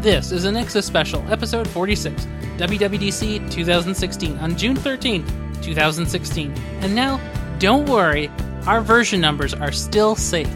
[0.00, 2.24] This is a Nexus Special, Episode 46,
[2.56, 5.22] WWDC 2016, on June 13,
[5.60, 6.54] 2016.
[6.80, 7.20] And now,
[7.58, 8.30] don't worry,
[8.66, 10.48] our version numbers are still safe.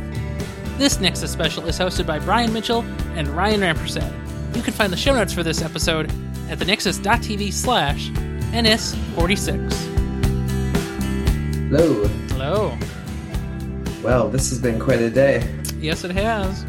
[0.78, 2.80] This Nexus Special is hosted by Brian Mitchell
[3.16, 4.56] and Ryan Rampersad.
[4.56, 6.10] You can find the show notes for this episode
[6.48, 9.70] at thenexus.tv slash NS46.
[11.68, 12.08] Hello.
[12.30, 12.78] Hello.
[14.02, 15.46] Well, this has been quite a day.
[15.80, 16.64] Yes, it has.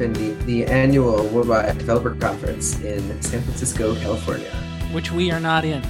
[0.00, 4.48] The, the annual Worldwide Developer Conference in San Francisco, California.
[4.92, 5.82] Which we are not in.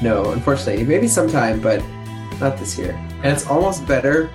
[0.00, 1.82] No, unfortunately, maybe sometime, but
[2.38, 2.92] not this year.
[3.24, 4.30] And it's almost better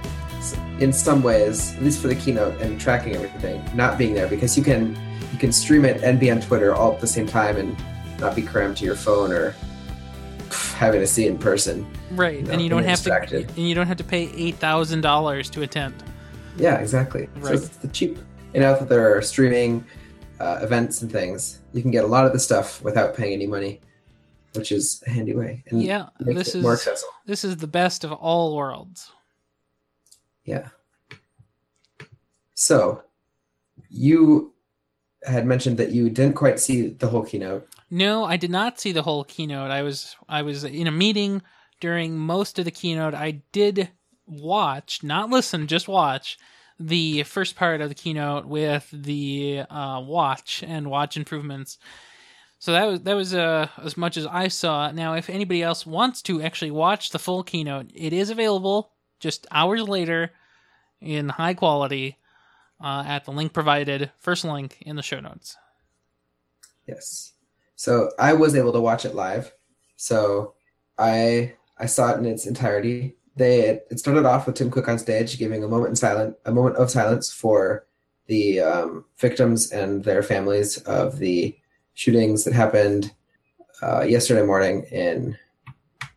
[0.79, 4.57] in some ways, at least for the keynote and tracking everything, not being there because
[4.57, 4.97] you can
[5.31, 7.73] you can stream it and be on Twitter all at the same time and
[8.19, 9.55] not be crammed to your phone or
[10.75, 11.89] having to see it in person.
[12.11, 15.01] Right, No, and you don't have to, and you don't have to pay eight thousand
[15.01, 15.93] dollars to attend.
[16.57, 17.29] Yeah, exactly.
[17.35, 17.53] So Right.
[17.53, 18.19] it's the cheap.
[18.53, 19.83] And now that there are streaming
[20.39, 23.47] uh, events and things, you can get a lot of the stuff without paying any
[23.47, 23.79] money,
[24.53, 25.63] which is a handy way.
[25.67, 27.13] And Yeah, this is more accessible.
[27.25, 29.11] this is the best of all worlds.
[30.43, 30.69] Yeah.
[32.55, 33.03] So,
[33.89, 34.53] you
[35.23, 37.67] had mentioned that you didn't quite see the whole keynote.
[37.89, 39.71] No, I did not see the whole keynote.
[39.71, 41.41] I was I was in a meeting
[41.79, 43.13] during most of the keynote.
[43.13, 43.89] I did
[44.25, 46.37] watch, not listen, just watch
[46.87, 51.77] the first part of the keynote with the uh, watch and watch improvements.
[52.59, 54.91] So that was that was uh, as much as I saw.
[54.91, 59.47] Now, if anybody else wants to actually watch the full keynote, it is available just
[59.51, 60.31] hours later
[60.99, 62.17] in high quality
[62.83, 65.57] uh, at the link provided, first link in the show notes.
[66.87, 67.33] Yes.
[67.75, 69.51] So I was able to watch it live.
[69.95, 70.53] So
[70.97, 73.15] I I saw it in its entirety.
[73.35, 76.51] They it started off with Tim Cook on stage giving a moment in silent a
[76.51, 77.85] moment of silence for
[78.27, 81.57] the um, victims and their families of the
[81.93, 83.13] shootings that happened
[83.81, 85.37] uh, yesterday morning in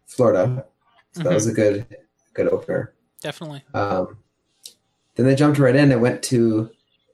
[0.06, 0.65] Florida.
[1.12, 1.87] So that was a good
[2.34, 2.94] good opener.
[3.21, 3.62] Definitely.
[3.72, 4.19] Um,
[5.15, 6.71] then they jumped right in and went to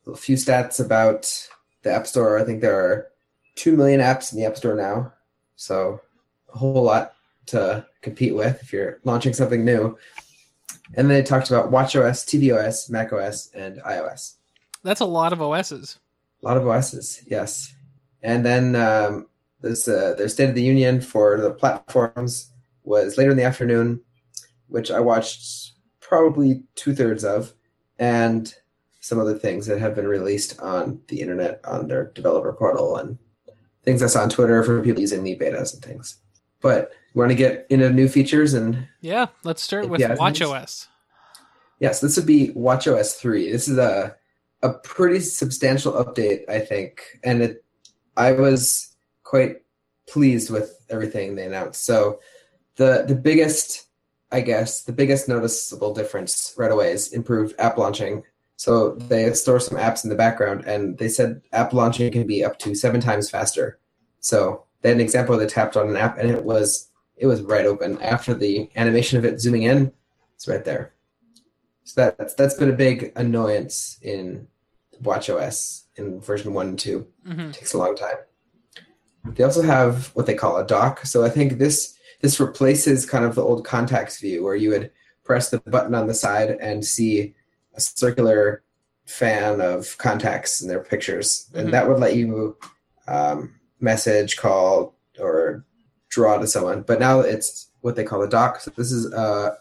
[0.06, 1.48] a few stats about
[1.82, 2.38] the App Store.
[2.38, 3.08] I think there are
[3.56, 5.12] 2 million apps in the App Store now.
[5.56, 6.00] So
[6.52, 7.12] a whole lot
[7.50, 9.96] to compete with if you're launching something new.
[10.94, 14.34] And then they talked about WatchOS, tvOS, macOS, and iOS.
[14.82, 15.98] That's a lot of OSs.
[16.42, 17.74] A lot of OSs, yes.
[18.22, 19.28] And then um,
[19.60, 22.52] this, uh, their State of the Union for the platforms
[22.82, 24.00] was later in the afternoon,
[24.68, 27.52] which I watched probably two thirds of,
[27.98, 28.52] and
[29.00, 33.18] some other things that have been released on the internet on their developer portal and
[33.84, 36.18] things I saw on Twitter for people using the betas and things.
[36.60, 40.86] But you want to get into new features and Yeah, let's start with Yeah, WatchOS.
[41.78, 43.50] Yes, this would be WatchOS 3.
[43.50, 44.16] This is a
[44.62, 47.64] a pretty substantial update, I think, and it
[48.16, 49.62] I was quite
[50.06, 51.84] pleased with everything they announced.
[51.84, 52.20] So
[52.76, 53.86] the the biggest
[54.32, 58.22] I guess the biggest noticeable difference right away is improved app launching.
[58.56, 62.44] So they store some apps in the background and they said app launching can be
[62.44, 63.78] up to 7 times faster.
[64.20, 67.26] So they had an example where they tapped on an app and it was it
[67.26, 69.92] was right open after the animation of it zooming in.
[70.34, 70.94] It's right there.
[71.84, 74.46] So that, that's that's been a big annoyance in
[75.02, 77.06] WatchOS in version one and two.
[77.26, 78.16] hmm It takes a long time.
[79.24, 81.04] They also have what they call a dock.
[81.04, 84.90] So I think this this replaces kind of the old contacts view where you would
[85.24, 87.34] press the button on the side and see
[87.74, 88.62] a circular
[89.04, 92.56] fan of contacts and their pictures, and that would let you
[93.08, 95.64] um, message, call, or
[96.08, 96.82] draw to someone.
[96.82, 98.60] But now it's what they call a dock.
[98.60, 99.54] So this is uh,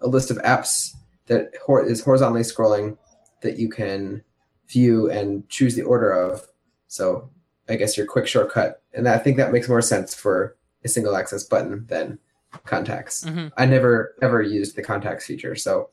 [0.00, 0.94] a list of apps
[1.26, 2.96] that hor- is horizontally scrolling
[3.42, 4.22] that you can
[4.68, 6.46] view and choose the order of.
[6.88, 7.30] So
[7.68, 11.16] I guess your quick shortcut, and I think that makes more sense for a single
[11.16, 12.18] access button than
[12.64, 13.24] contacts.
[13.24, 15.90] hmm I never ever used the contacts feature, so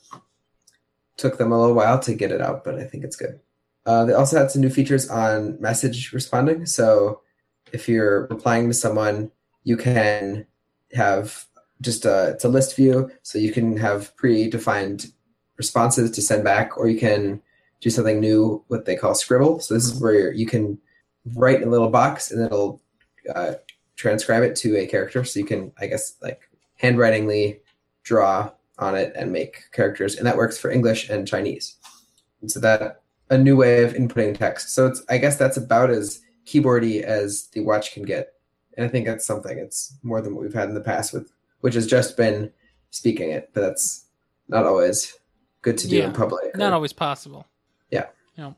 [1.17, 3.39] took them a little while to get it out, but I think it's good.
[3.85, 6.65] Uh, they also had some new features on message responding.
[6.65, 7.21] So
[7.73, 9.31] if you're replying to someone,
[9.63, 10.45] you can
[10.93, 11.45] have
[11.81, 15.11] just a it's a list view, so you can have predefined
[15.57, 17.41] responses to send back, or you can
[17.81, 19.59] do something new, what they call scribble.
[19.59, 20.79] So this is where you can
[21.35, 22.81] write in a little box, and it'll
[23.33, 23.53] uh,
[23.95, 25.23] transcribe it to a character.
[25.23, 27.59] So you can, I guess, like handwritingly
[28.03, 31.75] draw on it and make characters, and that works for English and Chinese.
[32.41, 34.73] And so that a new way of inputting text.
[34.73, 38.33] So it's I guess that's about as keyboardy as the watch can get,
[38.77, 39.57] and I think that's something.
[39.57, 41.29] It's more than what we've had in the past with,
[41.61, 42.51] which has just been
[42.89, 44.05] speaking it, but that's
[44.47, 45.17] not always
[45.61, 46.55] good to do Yeah, in public.
[46.55, 47.45] Not or- always possible.
[47.91, 48.05] Yeah.
[48.37, 48.55] Know,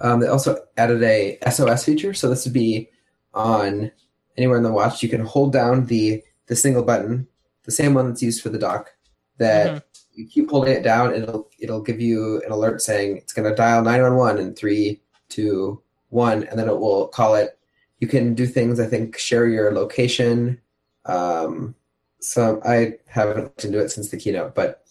[0.00, 2.88] Um, they also added a SOS feature, so this would be
[3.34, 3.90] on
[4.36, 5.02] anywhere in the watch.
[5.02, 7.28] You can hold down the the single button,
[7.64, 8.94] the same one that's used for the dock.
[9.36, 9.82] That Mhm.
[10.14, 13.46] you keep holding it down, and it'll it'll give you an alert saying it's going
[13.48, 17.58] to dial nine one one in three, two, one, and then it will call it.
[17.98, 18.78] You can do things.
[18.78, 20.60] I think share your location.
[21.04, 21.74] Um,
[22.20, 24.84] so I haven't looked into it since the keynote, but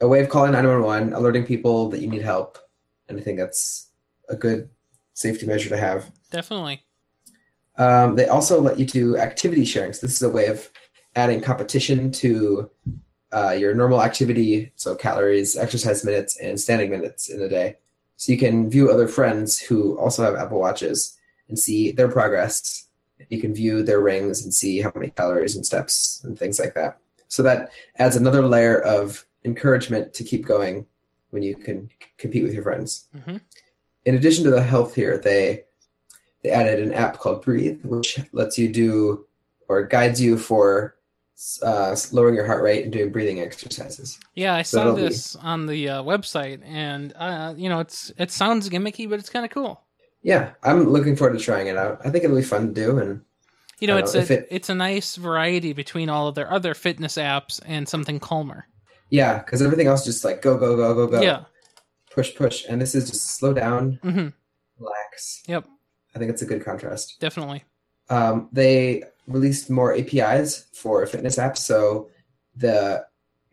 [0.00, 2.58] a way of calling 911, alerting people that you need help,
[3.08, 3.90] and I think that's
[4.28, 4.68] a good
[5.14, 6.10] safety measure to have.
[6.30, 6.82] Definitely.
[7.76, 9.92] Um, they also let you do activity sharing.
[9.92, 10.70] So this is a way of
[11.16, 12.70] adding competition to
[13.32, 17.76] uh, your normal activity, so calories, exercise minutes, and standing minutes in a day.
[18.24, 21.18] So you can view other friends who also have Apple Watches
[21.50, 22.88] and see their progress.
[23.28, 26.72] You can view their rings and see how many calories and steps and things like
[26.72, 26.96] that.
[27.28, 30.86] So that adds another layer of encouragement to keep going
[31.32, 33.08] when you can compete with your friends.
[33.12, 33.36] hmm
[34.06, 35.64] In addition to the health here, they
[36.42, 39.26] they added an app called Breathe, which lets you do
[39.68, 40.96] or guides you for
[41.62, 44.18] uh, lowering your heart rate and doing breathing exercises.
[44.34, 47.80] Yeah, I So saw it'll be- this on the uh, website, and uh, you know,
[47.80, 49.80] it's it sounds gimmicky, but it's kind of cool.
[50.22, 52.00] Yeah, I'm looking forward to trying it out.
[52.04, 53.20] I think it'll be fun to do, and
[53.80, 56.72] You know, it's know, a it- it's a nice variety between all of their other
[56.74, 58.66] fitness apps and something calmer.
[59.10, 61.44] yeah, because everything else is just like go go go go go, Yeah.
[62.10, 64.28] push push, and this is just slow down, hmm
[64.78, 65.42] relax.
[65.46, 65.66] Yep.
[66.14, 67.16] I think it's a good contrast.
[67.20, 67.64] Definitely.
[68.08, 72.08] Um, they released more APIs for fitness apps, so
[72.56, 73.06] the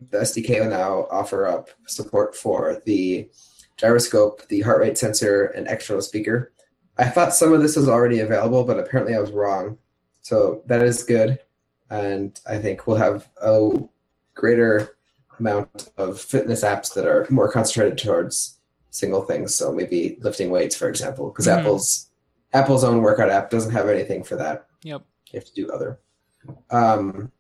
[0.10, 3.30] the SDK will now offer up support for the
[3.78, 6.54] gyroscope, the heart rate sensor, and external speaker.
[6.98, 9.78] I thought some of this was already available, but apparently I was wrong.
[10.22, 11.40] So that is good,
[11.92, 13.70] and I think we'll have a
[14.34, 14.98] greater
[15.40, 18.60] amount of fitness apps that are more concentrated towards
[18.90, 19.54] single things.
[19.56, 21.60] So maybe lifting weights, for example, because Mhm.
[21.60, 22.08] Apple's
[22.54, 25.04] Apple's own workout app doesn't have anything for that Yep.
[25.34, 26.00] You have to do other.
[26.70, 27.32] Um,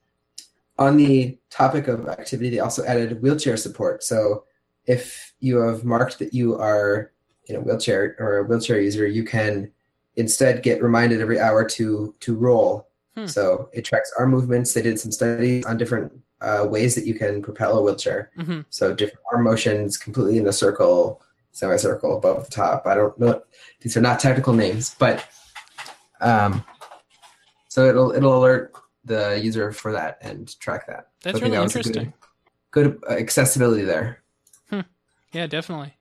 [0.78, 4.04] on the topic of activity, they also added wheelchair support.
[4.04, 4.46] So
[4.86, 7.12] if you have marked that you are
[7.46, 9.72] in a wheelchair or a wheelchair user, you can
[10.16, 12.88] instead get reminded every hour to to roll.
[13.16, 13.28] Hmm.
[13.28, 14.74] So it tracks arm movements.
[14.74, 16.12] They did some studies on different
[16.42, 18.32] uh, ways that you can propel a wheelchair.
[18.36, 21.22] hmm So different arm motions, completely in a circle,
[21.52, 22.88] semicircle, above the top.
[22.88, 23.42] I don't know.
[23.82, 25.26] These are not technical names, but
[26.22, 26.64] um,
[27.72, 28.74] so it'll it'll alert
[29.06, 31.08] the user for that and track that.
[31.24, 32.14] That's really that interesting.
[32.72, 34.22] Good, good uh, accessibility there.
[35.32, 35.94] Yeah, definitely.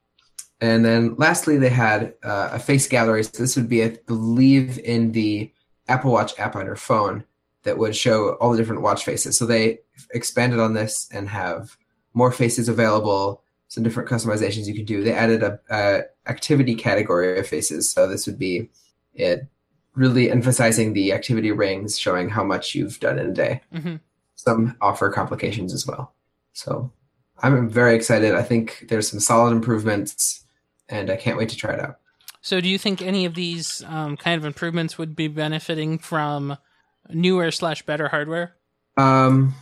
[0.61, 3.23] And then lastly, they had uh, a face gallery.
[3.23, 5.53] So this would be, I believe, in the
[5.87, 7.23] Apple Watch app on your phone
[7.63, 9.39] that would show all the different watch faces.
[9.39, 9.79] So they
[10.13, 11.77] expanded on this and have
[12.15, 15.05] more faces available, some different customizations you can do.
[15.05, 17.89] They added a, a activity category of faces.
[17.93, 18.71] So this would be
[19.15, 19.47] it
[19.95, 23.61] really emphasizing the activity rings, showing how much you've done in a day.
[23.73, 23.97] hmm
[24.37, 26.15] Some offer complications as well.
[26.53, 26.91] So
[27.43, 28.35] I'm very excited.
[28.35, 30.45] I think there's some solid improvements,
[30.89, 31.99] and I can't wait to try it out.
[32.43, 36.57] So, do you think any of these um, kind of improvements would be benefiting from
[37.11, 38.55] newer slash better hardware?
[38.97, 39.55] Um,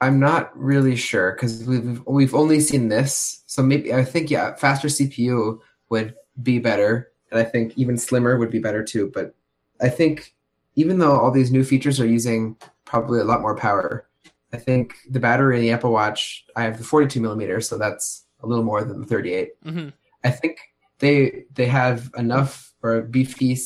[0.00, 4.54] I'm not really sure because we've we've only seen this, so maybe I think yeah,
[4.56, 9.10] faster CPU would be better, and I think even slimmer would be better too.
[9.12, 9.34] But
[9.80, 10.34] I think
[10.74, 14.08] even though all these new features are using probably a lot more power,
[14.52, 18.24] I think the battery in the Apple Watch, I have the 42 millimeter, so that's
[18.42, 19.50] a little more than the 38.
[19.62, 19.88] hmm
[20.24, 20.58] I think
[20.98, 23.56] they they have enough or beefy.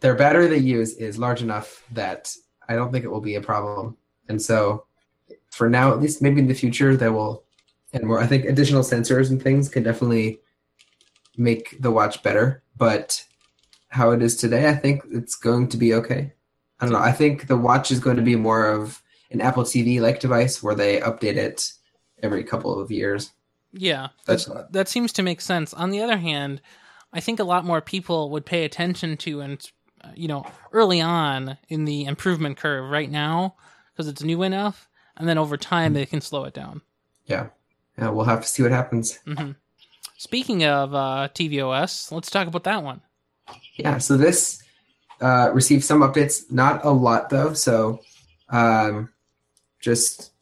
[0.00, 2.34] Their battery they use is large enough that
[2.68, 3.96] I don't think it will be a problem.
[4.28, 4.86] And so,
[5.50, 7.44] for now, at least, maybe in the future, they will.
[7.92, 10.40] And more, I think additional sensors and things can definitely
[11.36, 12.62] make the watch better.
[12.76, 13.24] But
[13.88, 16.32] how it is today, I think it's going to be okay.
[16.80, 16.98] I don't know.
[17.00, 20.62] I think the watch is going to be more of an Apple TV like device
[20.62, 21.72] where they update it
[22.22, 23.32] every couple of years.
[23.72, 25.72] Yeah, That's that, not- that seems to make sense.
[25.74, 26.60] On the other hand,
[27.12, 29.70] I think a lot more people would pay attention to and
[30.14, 33.56] you know early on in the improvement curve right now
[33.92, 36.82] because it's new enough, and then over time they can slow it down.
[37.24, 37.48] Yeah.
[37.98, 39.18] Yeah, we'll have to see what happens.
[39.24, 39.52] hmm
[40.16, 43.00] Speaking of uh, tvOS, let's talk about that one.
[43.74, 44.62] Yeah, so this
[45.20, 47.52] uh, received some updates, not a lot though.
[47.52, 48.00] So
[48.48, 49.10] um,
[49.80, 50.32] just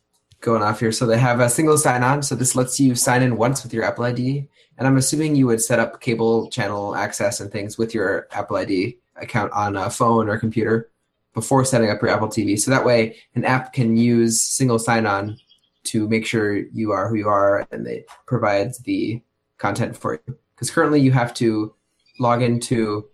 [0.40, 0.92] going off here.
[0.92, 2.22] So they have a single sign on.
[2.22, 4.46] So this lets you sign in once with your Apple ID.
[4.78, 8.56] And I'm assuming you would set up cable channel access and things with your Apple
[8.56, 10.90] ID account on a phone or computer
[11.32, 12.58] before setting up your Apple TV.
[12.58, 15.38] So that way an app can use single sign on
[15.84, 19.20] to make sure you are who you are and it provides the
[19.58, 20.38] content for you.
[20.54, 21.75] Because currently you have to
[22.20, 23.08] log into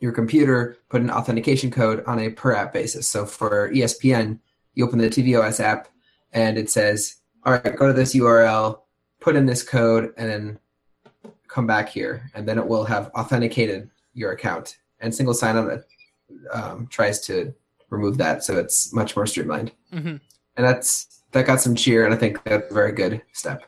[0.00, 3.08] your computer, put an authentication code on a per app basis.
[3.08, 4.38] So for ESPN,
[4.74, 5.88] you open the tvOS app
[6.32, 8.80] and it says, all right, go to this URL,
[9.20, 10.58] put in this code, and then
[11.48, 12.30] come back here.
[12.34, 14.78] And then it will have authenticated your account.
[15.00, 15.82] And single sign on
[16.52, 17.54] um, tries to
[17.90, 18.44] remove that.
[18.44, 19.72] So it's much more streamlined.
[19.90, 20.16] hmm
[20.56, 22.04] And that's that got some cheer.
[22.04, 23.62] And I think that's a very good step.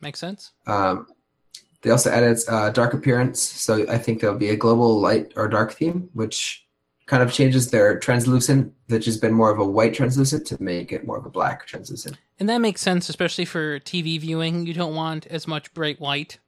[0.00, 0.52] Makes sense.
[0.66, 1.06] Um,
[1.86, 5.46] they also added uh, dark appearance, so I think there'll be a global light or
[5.46, 6.66] dark theme, which
[7.06, 10.90] kind of changes their translucent, which has been more of a white translucent, to make
[10.90, 12.18] it more of a black translucent.
[12.40, 14.66] And that makes sense, especially for TV viewing.
[14.66, 16.40] You don't want as much bright white.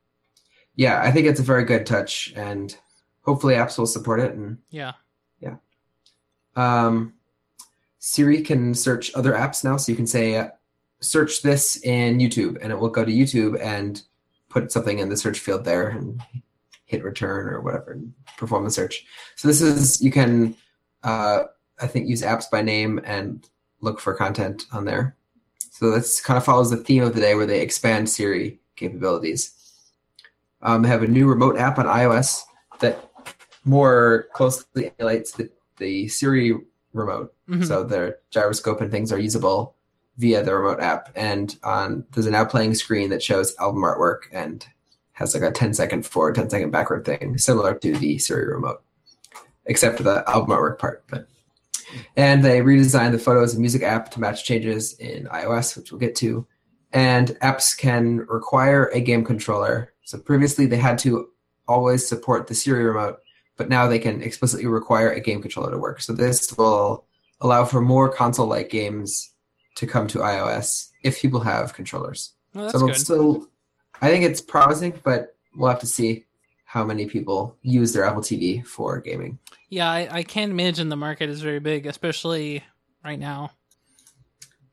[0.75, 2.77] Yeah, I think it's a very good touch, and
[3.23, 4.33] hopefully apps will support it.
[4.33, 4.95] And Yeah.
[5.41, 5.59] Yeah.
[6.57, 7.15] Um,
[8.01, 10.49] Siri can search other apps now, so you can say, uh,
[10.99, 14.03] "Search this in YouTube," and it will go to YouTube and
[14.49, 16.21] put something in the search field there and
[16.87, 19.05] hit return or whatever and perform the search.
[19.37, 20.57] So this is you can,
[21.03, 21.45] uh,
[21.81, 23.47] I think, use apps by name and
[23.81, 25.17] look for content on there.
[25.71, 29.53] So this kind of follows the theme of the day where they expand Siri capabilities.
[30.63, 32.43] Um, they have a new remote app on iOS
[32.81, 33.11] that
[33.65, 36.57] more closely emulates the, the Siri
[36.93, 37.35] remote.
[37.49, 37.67] Mhm.
[37.67, 39.77] So their gyroscope and things are usable
[40.19, 41.11] via the remote app.
[41.15, 44.67] And on there's a now playing screen that shows album artwork and
[45.13, 48.83] has like a 10 second forward, 10 second backward thing, similar to the Siri remote,
[49.67, 51.05] except for the album artwork part.
[51.09, 51.29] But
[52.17, 56.01] and they redesigned the photos and music app to match changes in iOS, which we'll
[56.01, 56.47] get to.
[56.93, 59.95] And apps can require a game controller.
[60.05, 61.29] So previously they had to
[61.67, 63.19] always support the Siri remote,
[63.57, 66.01] but now they can explicitly require a game controller to work.
[66.01, 67.07] So this will
[67.41, 69.33] allow for more console-like games
[69.79, 72.33] to come to iOS if people have controllers.
[72.53, 73.47] That's so still,
[74.03, 76.25] I think it's promising, but we'll have to see
[76.65, 79.39] how many people use their Apple TV for gaming.
[79.69, 82.65] Yeah, I, I can't imagine the market is very big, especially
[83.05, 83.53] right now.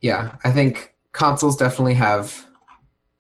[0.02, 2.48] Yeah, I think consoles definitely have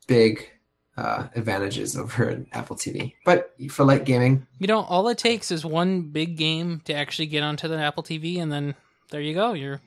[0.08, 0.50] big
[0.98, 3.14] uh, advantages over an Apple TV.
[3.26, 7.28] But for light gaming, You know, all it takes is one big game to actually
[7.28, 8.74] get onto the Apple TV, and then
[9.12, 9.54] there you go.
[9.54, 9.82] You're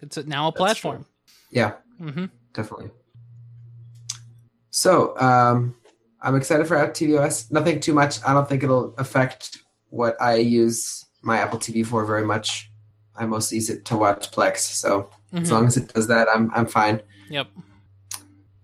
[0.00, 1.06] it's now a platform.
[1.54, 2.90] Yeah, hmm definitely.
[4.70, 5.74] So um,
[6.20, 7.50] I'm excited for Apple TV OS.
[7.50, 8.18] Nothing too much.
[8.26, 9.58] I don't think it'll affect
[9.90, 12.70] what I use my Apple TV for very much.
[13.16, 16.50] I mostly use it to watch Plex, so as long as it does that, I'm
[16.54, 17.00] I'm fine.
[17.30, 17.48] Yep.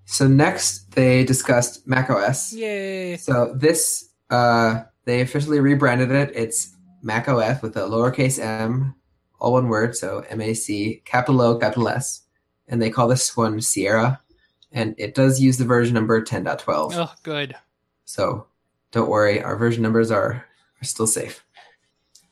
[0.05, 2.53] So next, they discussed Mac OS.
[2.53, 3.17] Yay.
[3.17, 6.33] So this, uh, they officially rebranded it.
[6.35, 8.97] It's Mac OS with a lowercase m,
[9.39, 9.97] all one word.
[9.97, 12.23] So M A C, capital O, capital S,
[12.71, 14.21] and they call this one Sierra,
[14.73, 16.93] and it does use the version number 10.12.
[16.95, 17.55] Oh, good.
[18.07, 18.47] So
[18.93, 20.45] don't worry, our version numbers are,
[20.81, 21.45] are still safe.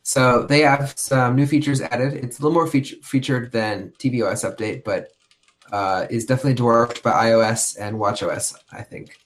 [0.03, 2.15] So they have some new features added.
[2.15, 5.11] It's a little more feature, featured than tvOS update, but
[5.71, 8.55] uh, is definitely dwarfed by iOS and watchOS.
[8.73, 9.19] I think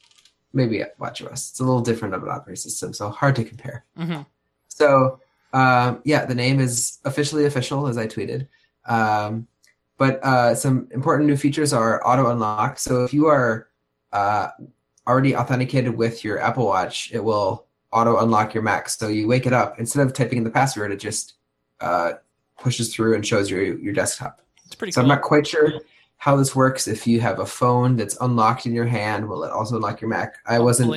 [0.53, 1.51] maybe watchOS.
[1.51, 3.85] It's a little different of an operating system, so hard to compare.
[3.97, 4.23] hmm
[4.69, 5.21] So
[5.53, 8.49] um, yeah, the name is officially official, as I tweeted.
[8.87, 9.47] Um,
[9.99, 12.79] but uh, some important new features are auto unlock.
[12.79, 13.69] So if you are
[14.13, 14.49] uh,
[15.07, 18.89] already authenticated with your Apple Watch, it will auto unlock your Mac.
[18.89, 21.35] So you wake it up instead of typing in the password, it just
[21.81, 22.13] uh,
[22.59, 24.41] pushes through and shows your your desktop.
[24.67, 25.11] It's pretty So cool.
[25.11, 25.73] I'm not quite sure
[26.17, 26.87] how this works.
[26.89, 30.09] If you have a phone that's unlocked in your hand, will it also unlock your
[30.11, 30.37] Mac?
[30.47, 30.91] I wasn't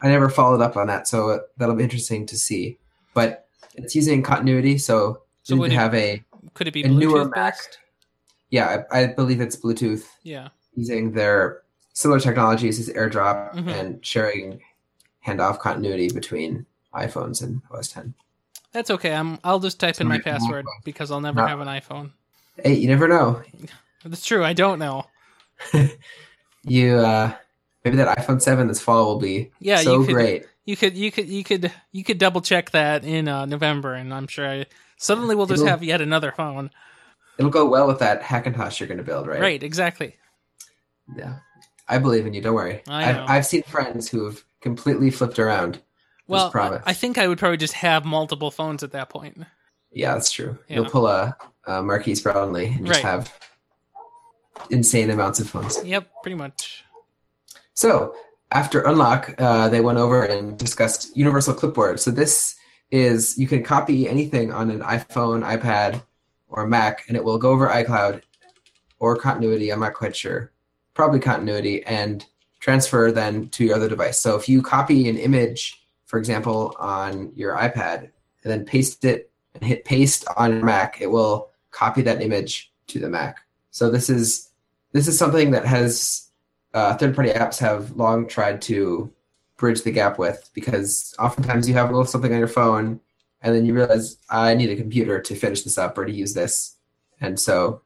[0.00, 2.78] I never followed up on that, so that'll be interesting to see.
[3.14, 6.72] But it's using continuity, so So you would need to it- have a Could it
[6.72, 7.56] be a newer Bluetooth Mac.
[8.50, 8.82] Yeah.
[8.90, 10.48] I, I believe it's Bluetooth Yeah.
[10.74, 11.62] using their
[11.92, 13.68] similar technologies as AirDrop Mhm.
[13.68, 14.60] and sharing
[15.26, 16.64] handoff continuity between
[16.94, 18.14] iPhones and OS 10.
[18.72, 19.14] That's okay.
[19.14, 19.38] I'm.
[19.44, 21.46] I'll just type in my password because I'll never No.
[21.46, 22.12] have an iPhone.
[22.62, 23.42] Hey, you never know.
[24.04, 24.44] That's true.
[24.44, 25.06] I don't know.
[26.64, 27.32] You uh,
[27.84, 30.46] maybe that iPhone 7 this fall will be Yeah, so you could- great.
[30.64, 30.96] You could.
[30.98, 31.26] You could.
[31.28, 31.72] You could.
[31.92, 34.66] You could double check that in uh, November, and I'm sure I
[34.98, 36.70] suddenly we'll just It'll- have yet another phone.
[37.38, 39.40] It'll go well with that Hackintosh you're going to build, right?
[39.40, 39.62] Right.
[39.62, 40.16] Exactly.
[41.16, 41.36] Yeah,
[41.88, 42.40] I believe in you.
[42.42, 42.82] Don't worry.
[42.88, 43.22] I know.
[43.22, 45.80] I've, I've seen friends who have completely flipped around.
[46.26, 46.82] Well, promise.
[46.84, 49.38] I think I would probably just have multiple phones at that point.
[49.90, 50.58] Yeah, that's true.
[50.68, 50.76] Yeah.
[50.76, 51.34] You'll pull a,
[51.66, 53.10] a Marques Brownlee and just Right.
[53.10, 53.32] have
[54.70, 55.82] insane amounts of phones.
[55.82, 56.06] Yep.
[56.22, 56.84] Pretty much.
[57.72, 58.14] So
[58.50, 62.00] after unlock, uh, they went over and discussed Universal Clipboard.
[62.00, 62.56] So this
[62.90, 66.02] is you can copy anything on an iPhone, iPad,
[66.48, 68.22] or Mac, and it will go over iCloud
[68.98, 69.70] or continuity.
[69.70, 70.52] I'm not quite sure.
[70.94, 72.24] Probably continuity and
[72.60, 74.20] transfer then to your other device.
[74.20, 75.78] So if you copy an image
[76.08, 78.10] for example, on your iPad,
[78.42, 82.72] and then paste it and hit paste on your Mac, it will copy that image
[82.88, 83.40] to the Mac.
[83.70, 84.48] So this is
[84.92, 86.30] this is something that has
[86.72, 89.12] uh, third-party apps have long tried to
[89.58, 93.00] bridge the gap with because oftentimes you have a little something on your phone
[93.42, 96.34] and then you realize I need a computer to finish this up or to use
[96.34, 96.76] this.
[97.20, 97.82] And so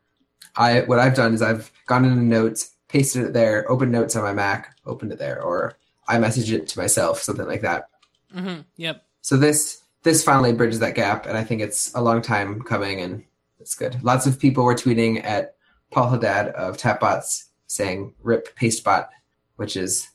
[0.57, 4.23] I what I've done is I've gone into notes, pasted it there, opened notes on
[4.23, 5.77] my Mac, opened it there, or
[6.09, 7.89] I message it to myself, something like that.
[8.35, 8.63] Mm-hmm.
[8.77, 9.05] Yep.
[9.21, 13.01] So this this finally bridges that gap, and I think it's a long time coming,
[13.01, 13.25] and
[13.61, 14.03] it's good.
[14.03, 15.55] Lots of people were tweeting at
[15.91, 19.09] Paul Haddad of Tapbots saying "Rip Pastebot,"
[19.57, 20.09] which is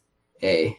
[0.44, 0.78] a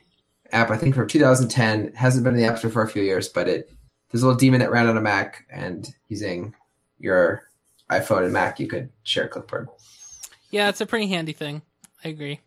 [0.53, 1.93] app I think from 2010.
[1.95, 3.71] hasn't been in the App Store for a few years, but it
[4.11, 6.55] there's a little daemon that ran on a Mac, and using
[6.99, 7.49] your
[7.91, 9.69] iPhone and Mac, you could share clipboard.
[10.51, 11.63] Yeah, it's a pretty handy thing.
[12.05, 12.41] I agree.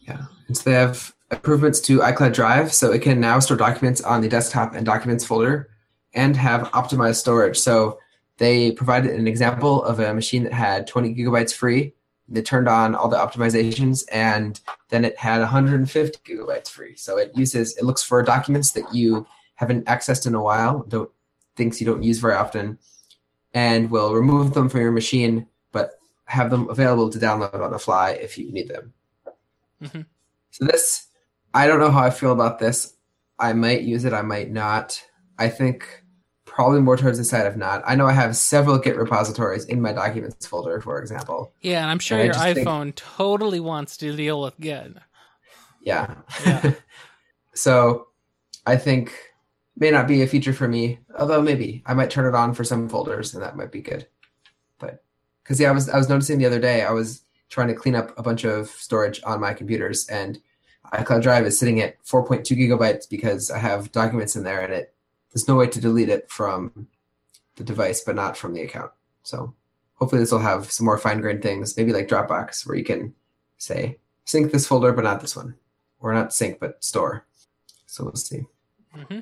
[0.00, 4.00] Yeah, and so they have improvements to iCloud Drive, so it can now store documents
[4.00, 5.70] on the desktop and documents folder,
[6.14, 7.58] and have optimized storage.
[7.58, 7.98] So
[8.38, 11.94] they provided an example of a machine that had 20 gigabytes free.
[12.28, 16.96] They turned on all the optimizations, and then it had 150 gigabytes free.
[16.96, 21.10] So it uses it looks for documents that you haven't accessed in a while, don't
[21.56, 22.78] things you don't use very often,
[23.52, 27.78] and will remove them from your machine, but have them available to download on the
[27.78, 28.92] fly if you need them.
[29.82, 30.02] Mm-hmm.
[30.50, 31.06] So this,
[31.54, 32.94] I don't know how I feel about this.
[33.38, 35.02] I might use it, I might not.
[35.38, 36.04] I think
[36.44, 37.82] probably more towards the side of not.
[37.86, 41.52] I know I have several Git repositories in my documents folder, for example.
[41.60, 44.94] Yeah, and I'm sure and your iPhone think, totally wants to deal with Git.
[45.82, 46.14] Yeah.
[46.46, 46.72] yeah.
[47.54, 48.06] so
[48.64, 49.14] I think
[49.76, 52.64] may not be a feature for me, although maybe I might turn it on for
[52.64, 54.06] some folders and that might be good.
[54.78, 55.04] But
[55.42, 57.94] because yeah, I was I was noticing the other day I was trying to clean
[57.94, 60.38] up a bunch of storage on my computers and
[60.92, 64.94] iCloud Drive is sitting at 4.2 gigabytes because I have documents in there and it
[65.32, 66.88] there's no way to delete it from
[67.56, 68.90] the device but not from the account.
[69.22, 69.54] So
[69.94, 73.14] hopefully this will have some more fine grained things, maybe like Dropbox where you can
[73.58, 75.56] say sync this folder but not this one
[76.00, 77.26] or not sync but store.
[77.86, 78.46] So we'll see.
[78.96, 79.20] Mm-hmm.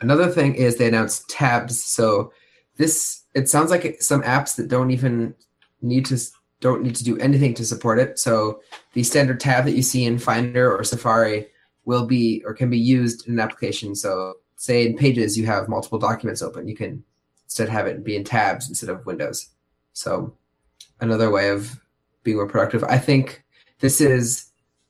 [0.00, 1.82] Another thing is they announced tabs.
[1.82, 2.32] So
[2.76, 5.34] this it sounds like some apps that don't even
[5.82, 6.18] need to
[6.60, 8.18] don't need to do anything to support it.
[8.18, 8.60] So
[8.92, 11.48] the standard tab that you see in Finder or Safari
[11.84, 13.94] will be or can be used in an application.
[13.94, 17.04] So say in Pages you have multiple documents open, you can
[17.44, 19.50] instead have it be in tabs instead of windows.
[19.92, 20.34] So
[21.00, 21.78] another way of
[22.22, 22.84] being more productive.
[22.84, 23.44] I think
[23.80, 24.46] this is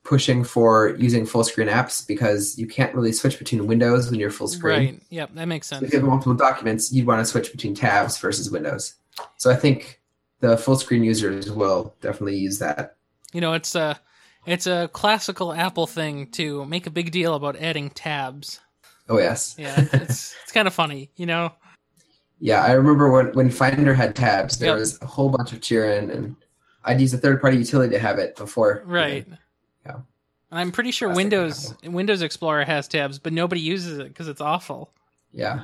[0.07, 4.31] pushing for using full screen apps because you can't really switch between windows when you're
[4.31, 4.79] full screen.
[4.79, 5.03] Right.
[5.09, 5.81] Yep, that makes sense.
[5.81, 8.95] So if you have multiple documents, you'd want to switch between tabs versus windows.
[9.35, 10.01] So I think
[10.39, 12.95] the full screen users will definitely use that.
[13.33, 13.99] You know, it's a
[14.45, 18.61] it's a classical Apple thing to make a big deal about adding tabs.
[19.09, 19.55] Oh yes.
[19.57, 21.51] yeah, it's it's kind of funny, you know.
[22.39, 24.79] Yeah, I remember when when Finder had tabs, there yep.
[24.79, 26.37] was a whole bunch of cheering, and
[26.85, 28.83] I'd use a third party utility to have it before.
[28.85, 29.25] Right.
[29.25, 29.37] You know,
[29.87, 29.99] yeah.
[30.51, 34.93] I'm pretty sure Windows Windows Explorer has tabs, but nobody uses it because it's awful.
[35.33, 35.63] Yeah.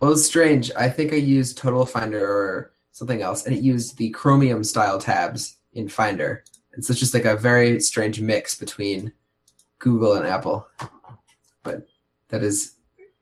[0.00, 0.70] Well, it's strange.
[0.76, 4.98] I think I used Total Finder or something else, and it used the Chromium style
[4.98, 6.44] tabs in Finder.
[6.74, 9.12] And so it's just like a very strange mix between
[9.78, 10.66] Google and Apple.
[11.62, 11.86] But
[12.28, 12.76] that is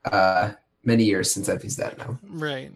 [0.04, 0.52] uh,
[0.84, 2.18] many years since I've used that now.
[2.28, 2.72] Right.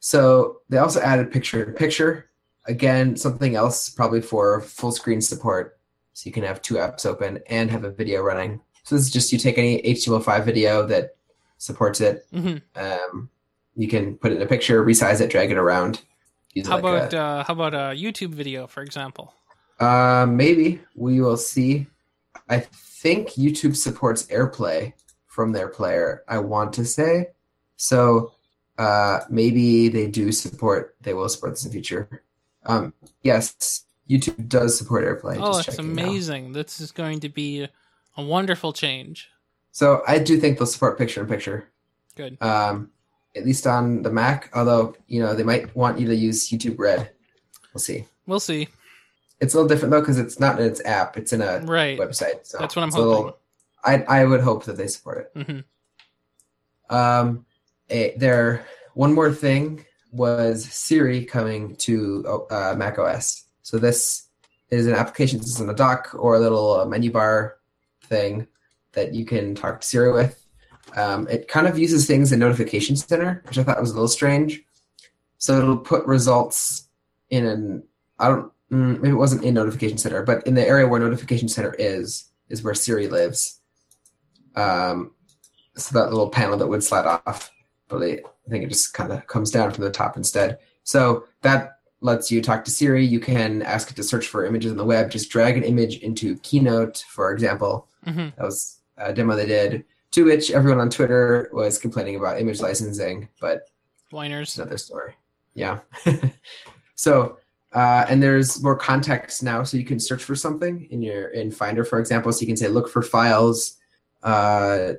[0.00, 2.30] So they also added picture in picture.
[2.66, 5.78] Again, something else probably for full screen support
[6.14, 8.60] so you can have two apps open and have a video running.
[8.84, 11.16] So this is just you take any HTML5 video that
[11.58, 12.26] supports it.
[12.32, 12.58] Mm-hmm.
[12.82, 13.30] Um,
[13.76, 16.02] you can put it in a picture, resize it, drag it around.
[16.64, 19.34] How like about a, uh, how about a YouTube video, for example?
[19.80, 21.88] Uh, maybe we will see.
[22.48, 24.92] I think YouTube supports AirPlay
[25.26, 26.22] from their player.
[26.28, 27.30] I want to say
[27.76, 28.32] so.
[28.78, 30.96] Uh, maybe they do support.
[31.00, 32.22] They will support this in the future.
[32.66, 35.38] Um, yes, YouTube does support AirPlay.
[35.40, 36.52] Oh, that's amazing!
[36.52, 36.62] Now.
[36.62, 37.68] This is going to be
[38.16, 39.30] a wonderful change.
[39.72, 41.68] So I do think they'll support picture in picture.
[42.14, 42.40] Good.
[42.40, 42.90] Um,
[43.34, 44.50] at least on the Mac.
[44.54, 47.10] Although you know they might want you to use YouTube Red.
[47.72, 48.04] We'll see.
[48.26, 48.68] We'll see.
[49.40, 51.98] It's a little different though because it's not in its app; it's in a right.
[51.98, 52.46] website.
[52.46, 53.06] So that's what I'm hoping.
[53.06, 53.38] Little,
[53.84, 55.38] I I would hope that they support it.
[55.38, 56.94] Mm-hmm.
[56.94, 57.46] Um,
[57.90, 58.66] a, there.
[58.94, 63.43] One more thing was Siri coming to uh, Mac OS.
[63.64, 64.28] So this
[64.68, 67.56] is an application in a dock or a little uh, menu bar
[68.04, 68.46] thing
[68.92, 70.44] that you can talk to Siri with.
[70.96, 74.06] Um, it kind of uses things in Notification Center, which I thought was a little
[74.06, 74.62] strange.
[75.38, 76.88] So it'll put results
[77.30, 77.82] in an
[78.18, 81.48] I don't mm, maybe it wasn't in Notification Center, but in the area where Notification
[81.48, 83.60] Center is is where Siri lives.
[84.56, 85.12] Um,
[85.74, 87.50] so that little panel that would slide off,
[87.88, 90.58] but I think it just kind of comes down from the top instead.
[90.82, 91.73] So that
[92.04, 93.02] lets you talk to Siri.
[93.04, 95.10] You can ask it to search for images on the web.
[95.10, 97.88] Just drag an image into Keynote, for example.
[98.04, 99.84] hmm That was a demo they did.
[100.12, 103.62] To which everyone on Twitter was complaining about image licensing, but
[104.10, 104.58] Whiners.
[104.58, 105.14] another story.
[105.54, 105.80] Yeah.
[106.94, 107.38] so,
[107.72, 111.50] uh, and there's more context now, so you can search for something in your in
[111.50, 112.30] Finder, for example.
[112.32, 113.78] So you can say, look for files
[114.22, 114.92] uh,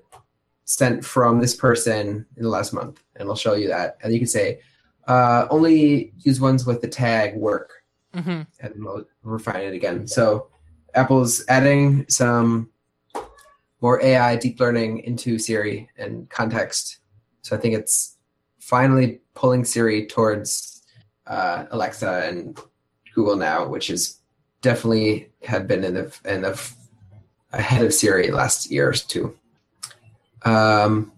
[0.65, 3.97] sent from this person in the last month, and it'll show you that.
[4.03, 4.59] And you can say,
[5.07, 10.07] uh, only use ones with the tag work, hmm and we'll refine it again.
[10.07, 10.47] So,
[10.93, 12.69] Apple's adding some
[13.81, 16.99] more AI deep learning into Siri and context.
[17.43, 18.17] So I think it's
[18.59, 20.81] finally pulling Siri towards
[21.27, 22.59] uh, Alexa and
[23.13, 24.21] Google now, which is
[24.61, 26.59] definitely had been in the in the
[27.53, 29.37] ahead of Siri last year or two.
[30.43, 31.11] Um,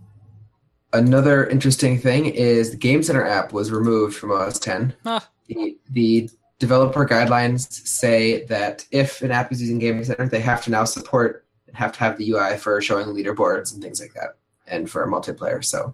[0.94, 4.94] another interesting thing is the Game Center app was removed from OS 10.
[5.06, 5.28] Ah.
[5.48, 10.64] The, the developer guidelines say that if an app is using Game Center, they have
[10.66, 14.38] to now support have to have the UI for showing leaderboards and things like that,
[14.68, 15.64] and for multiplayer.
[15.64, 15.94] So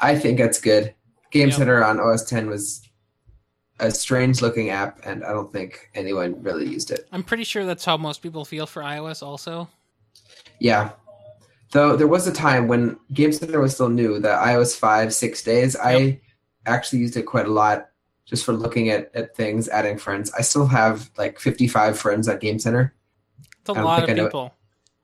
[0.00, 0.94] I think that's good.
[1.30, 1.56] Game Yep.
[1.58, 2.86] Center on OS 10 was
[3.80, 7.08] a strange looking app, and I don't think anyone really used it.
[7.12, 9.22] I'm pretty sure that's how most people feel for iOS.
[9.22, 9.68] Also,
[10.58, 10.90] Yeah.
[11.72, 15.42] Though there was a time when Game Center was still new, the iOS 5, 6
[15.42, 16.20] days, I
[16.66, 17.88] actually used it quite a lot
[18.26, 20.30] just for looking at, at things, adding friends.
[20.38, 22.94] I still have like 55 friends at Game Center.
[23.60, 24.54] it's a lot of I know people.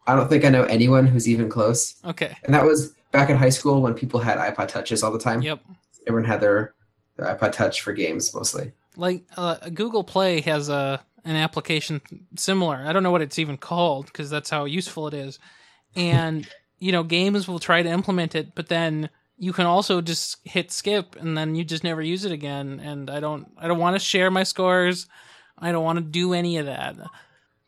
[0.07, 1.97] I don't think I know anyone who's even close.
[2.05, 2.37] Okay.
[2.45, 5.41] And that was back in high school when people had iPod Touches all the time.
[5.43, 5.61] Yep.
[6.07, 6.75] Everyone had their,
[7.17, 8.73] their iPod Touch for games mostly.
[8.97, 12.01] Like uh, Google Play has a an application
[12.37, 12.77] similar.
[12.77, 15.39] I don't know what it's even called because that's how useful it is.
[15.99, 20.37] And you know, games will try to implement it, but then you can also just
[20.45, 22.81] hit skip and then you just never use it again.
[22.81, 25.07] And I don't I don't want to share my scores.
[25.59, 26.97] I don't want to do any of that.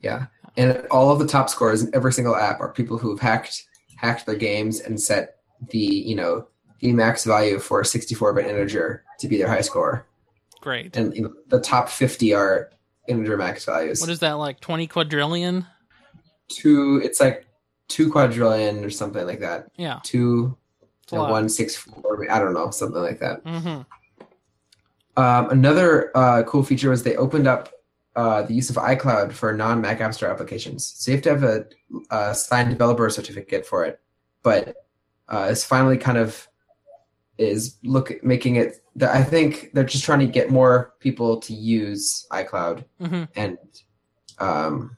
[0.01, 0.27] Yeah.
[0.57, 3.65] And all of the top scores in every single app are people who've hacked
[3.97, 5.37] hacked their games and set
[5.71, 6.47] the, you know,
[6.81, 10.07] the max value for a 64-bit integer to be their high score.
[10.63, 10.97] Great.
[10.97, 12.71] And you know, the top 50 are
[13.07, 14.01] integer max values.
[14.01, 14.61] What is that like?
[14.61, 15.67] Twenty quadrillion?
[16.51, 17.47] two it's like
[17.91, 19.69] 2 quadrillion or something like that.
[19.77, 20.01] Yeah.
[20.05, 20.57] 2
[21.03, 23.45] It's you know, 164 I don't know, something like that.
[23.45, 23.83] Mm-hmm.
[25.17, 27.69] Um, another uh, cool feature was they opened up
[28.17, 30.85] uh, the use of iCloud for non-Mac App Store applications.
[30.97, 31.65] So you have to have a,
[32.11, 34.01] a signed developer certificate for it,
[34.43, 34.75] but
[35.29, 36.49] uh, it's finally kind of
[37.39, 38.77] is look making it.
[38.97, 43.25] that I think they're just trying to get more people to use iCloud, Mm-hmm.
[43.37, 43.59] and
[44.39, 44.97] um,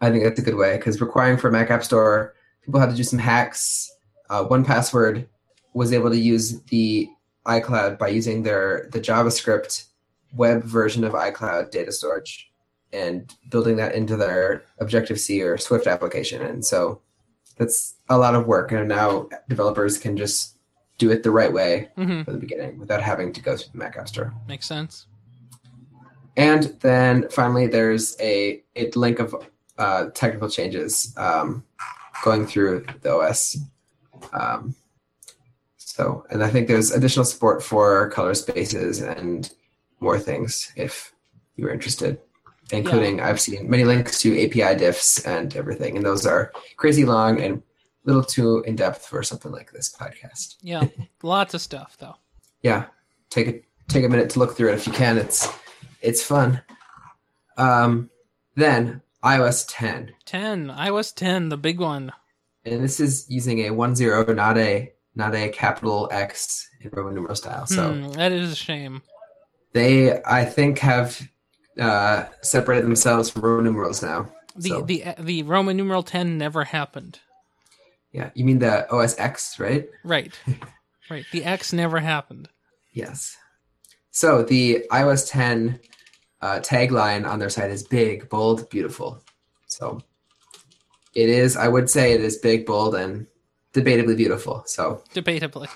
[0.00, 2.90] I think that's a good way because requiring for a Mac App Store, people had
[2.90, 3.90] to do some hacks.
[4.28, 5.26] Uh, 1Password
[5.74, 7.08] was able to use the
[7.46, 9.86] iCloud by using their the JavaScript
[10.34, 12.50] web version of iCloud data storage
[12.92, 16.42] and building that into their Objective C or Swift application.
[16.42, 17.00] And so
[17.56, 18.72] that's a lot of work.
[18.72, 20.58] And now developers can just
[20.98, 22.22] do it the right way Mm-hmm.
[22.22, 24.32] from the beginning without having to go through the Mac App Store.
[24.48, 25.06] Makes sense.
[26.36, 29.34] And then finally, there's a, a link of
[29.78, 31.64] uh, technical changes um,
[32.24, 33.56] going through the OS.
[34.32, 34.74] Um,
[35.76, 39.50] so, and I think there's additional support for color spaces and
[40.00, 41.12] more things if
[41.56, 42.18] you're interested,
[42.70, 47.40] including I've seen many links to API diffs and everything, and those are crazy long
[47.40, 47.62] and a
[48.06, 50.56] little too in depth for something like this podcast.
[50.62, 50.84] Yeah.
[51.22, 52.16] Lots of stuff though.
[52.62, 52.84] yeah
[53.30, 55.48] take a take a minute to look through it if you can it's
[56.00, 56.60] it's fun
[57.58, 58.08] um
[58.54, 59.02] then
[59.34, 60.68] ios 10 Ten.
[60.68, 62.12] iOS ten, the big one.
[62.64, 67.14] and this is using a one zero not a not a capital x in roman
[67.14, 69.02] numeral style so Hmm, that is a shame.
[69.72, 71.08] they i think have
[71.80, 74.20] uh separated themselves from roman numerals now
[74.56, 74.98] The So- the
[75.30, 77.20] the Roman numeral ten never happened.
[78.12, 80.32] yeah you mean the os x right Right.
[81.10, 81.26] right.
[81.32, 82.48] The X never happened.
[82.92, 83.36] Yes.
[84.10, 85.78] So the iOS 10
[86.40, 89.22] uh, tagline on their site is big, bold, beautiful.
[89.66, 90.00] So
[91.14, 93.26] it is, I would say it is big, bold, and
[93.72, 94.62] debatably beautiful.
[94.66, 95.68] So, Debatably.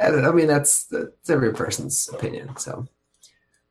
[0.00, 2.56] I mean, that's, that's every person's opinion.
[2.56, 2.86] So,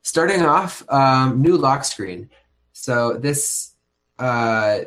[0.02, 2.30] starting off, um, new lock screen.
[2.74, 3.74] So, this
[4.20, 4.80] uh,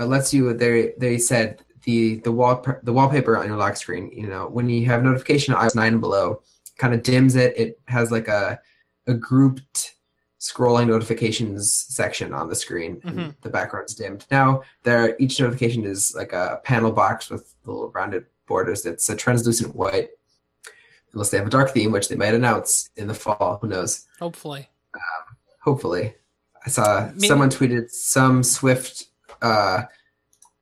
[0.00, 4.10] uh, lets you, they, they said, the the wall the wallpaper on your lock screen.
[4.12, 6.42] You know, when you have notification iOS nine and below,
[6.76, 7.56] kind of dims it.
[7.56, 8.60] It has like a
[9.06, 9.94] a grouped
[10.40, 13.34] scrolling notifications section on the screen and Mhm.
[13.42, 14.26] the background's dimmed.
[14.30, 18.84] Now there each notification is like a panel box with little rounded borders.
[18.86, 20.10] It's a translucent white.
[21.12, 23.58] Unless they have a dark theme, which they might announce in the fall.
[23.62, 24.06] Who knows?
[24.20, 24.68] Hopefully.
[25.62, 26.14] Hopefully.
[26.64, 29.06] I saw Maybe- someone tweeted some Swift
[29.42, 29.84] uh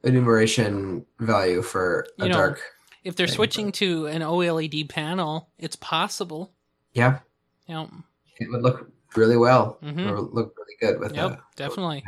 [0.03, 2.61] enumeration value for a You know, dark
[3.05, 6.53] If they're Thing, switching to an OLED panel, it's possible.
[6.93, 7.19] yeah,
[7.69, 7.91] know,
[8.38, 9.79] it would look really well.
[9.83, 10.09] Mhm.
[10.09, 12.05] It would look really good with yep, a definitely.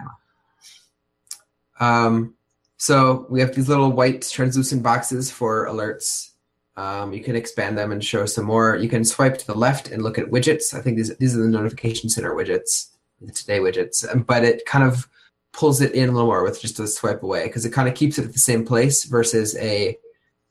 [1.79, 2.35] Um,
[2.79, 6.31] so we have these little white translucent boxes for alerts.
[6.77, 8.77] Um, you can expand them and show some more.
[8.77, 10.75] You can swipe to the left and look at widgets.
[10.75, 14.11] I think these these are the notification center widgets, the today widgets.
[14.11, 15.09] Um, But it kind of
[15.53, 17.95] pulls it in a little more with just a swipe away because it kind of
[17.95, 19.99] keeps it at the same place versus a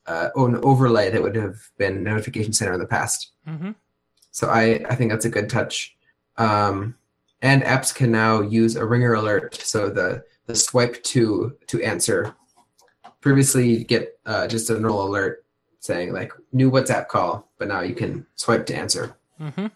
[0.07, 3.31] uh, an overlay that would have been notification center in the past.
[3.47, 3.71] hmm
[4.35, 5.95] So I, I think that's a good touch.
[6.35, 6.95] Um,
[7.41, 9.55] and apps can now use a ringer alert.
[9.55, 12.35] So the, the swipe to to answer.
[13.21, 15.45] Previously, you'd get uh, just a normal alert
[15.79, 19.15] saying like new WhatsApp call, but now you can swipe to answer.
[19.37, 19.67] hmm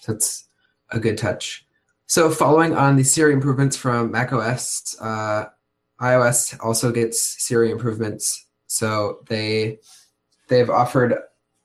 [0.00, 0.48] So that's
[0.90, 1.68] a good touch.
[2.06, 5.44] So following on the Siri improvements from macOS, uh,
[6.00, 8.44] iOS also gets Siri improvements.
[8.66, 9.78] So they
[10.48, 11.16] they've offered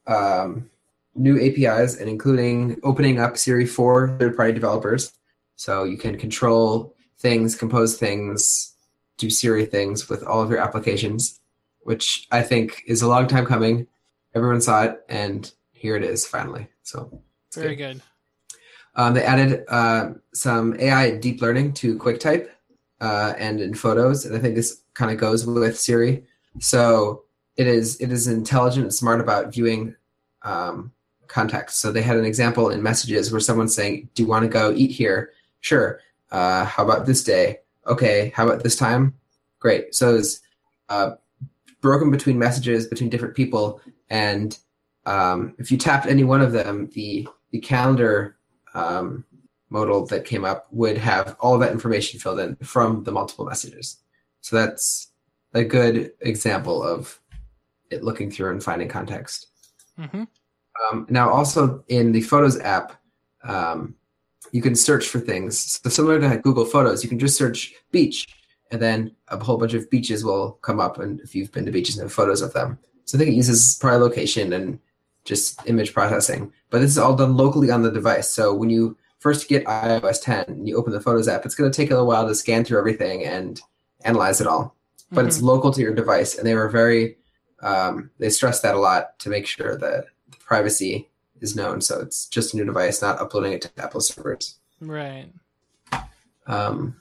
[0.05, 0.69] um,
[1.15, 5.13] new APIs and including opening up Siri for third-party developers.
[5.55, 8.75] So you can control things, compose things,
[9.17, 11.39] do Siri things with all of your applications,
[11.81, 13.87] which I think is a long time coming.
[14.33, 16.67] Everyone saw it, and here it is finally.
[16.83, 17.21] So
[17.53, 17.95] Very good.
[17.95, 18.01] good.
[18.95, 22.49] Um, they added uh, some AI deep learning to QuickType
[22.99, 26.23] uh, and in Photos, and I think this kind of goes with Siri.
[26.59, 27.23] So
[27.55, 29.95] it is it is intelligent and smart about viewing
[30.43, 30.91] um,
[31.31, 31.79] context.
[31.79, 34.71] So they had an example in Messages where someone's saying, "Do you want to go
[34.71, 35.99] eat here?" Sure.
[36.31, 37.59] Uh, how about this day?
[37.87, 38.31] Okay.
[38.35, 39.13] How about this time?
[39.59, 39.95] Great.
[39.95, 40.41] So it's
[40.89, 41.11] uh,
[41.81, 44.57] broken between messages between different people, and
[45.05, 48.37] um, if you tapped any one of them, the the calendar
[48.73, 49.25] um,
[49.69, 53.97] modal that came up would have all that information filled in from the multiple messages.
[54.41, 55.07] So that's
[55.53, 57.19] a good example of
[57.89, 59.47] it looking through and finding context.
[59.97, 60.23] hmm
[60.89, 62.93] Um, now, also in the Photos app,
[63.43, 63.95] um,
[64.51, 65.79] you can search for things.
[65.83, 68.27] So similar to Google Photos, you can just search beach,
[68.71, 70.99] and then a whole bunch of beaches will come up.
[70.99, 73.35] And if you've been to beaches and have photos of them, so I think it
[73.35, 74.79] uses prior location and
[75.25, 76.51] just image processing.
[76.69, 78.29] But this is all done locally on the device.
[78.31, 81.69] So when you first get iOS 10 and you open the Photos app, it's going
[81.69, 83.61] to take a little while to scan through everything and
[84.03, 84.75] analyze it all.
[85.13, 87.17] But it's local to your device, and they were very
[87.61, 90.05] um, they stress that a lot to make sure that
[90.45, 91.81] privacy is known.
[91.81, 94.59] So it's just a new device, not uploading it to Apple servers.
[94.79, 95.29] Right.
[96.47, 96.95] Um,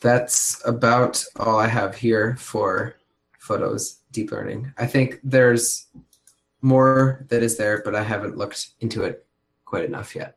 [0.00, 2.96] that's about all I have here for
[3.38, 4.72] photos deep learning.
[4.78, 5.86] I think there's
[6.62, 9.26] more that is there, but I haven't looked into it
[9.64, 10.36] quite enough yet.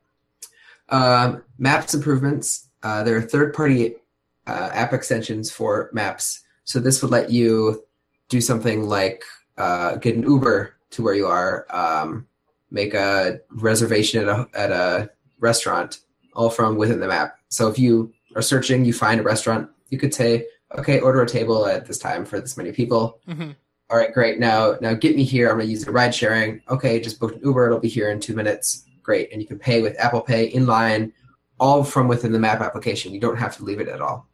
[0.89, 2.69] Um, maps improvements.
[2.83, 3.95] Uh, there are third-party
[4.45, 6.41] uh, app extensions for maps.
[6.65, 7.83] So this would let you
[8.29, 9.23] do something like
[9.57, 12.27] uh, get an Uber to where you are, um,
[12.71, 15.99] make a reservation at a, at a restaurant,
[16.33, 17.37] all from within the map.
[17.49, 21.27] So if you are searching, you find a restaurant, you could say, okay, order a
[21.27, 23.19] table at this time for this many people.
[23.27, 23.51] hmm
[23.89, 24.39] All right, great.
[24.39, 25.49] Now, now get me here.
[25.49, 26.61] I'm going to use the ride sharing.
[26.69, 27.67] Okay, just book an Uber.
[27.67, 28.85] It'll be here in two minutes.
[29.03, 29.31] Great.
[29.31, 31.13] And you can pay with Apple Pay in line,
[31.59, 33.13] all from within the map application.
[33.13, 34.27] You don't have to leave it at all.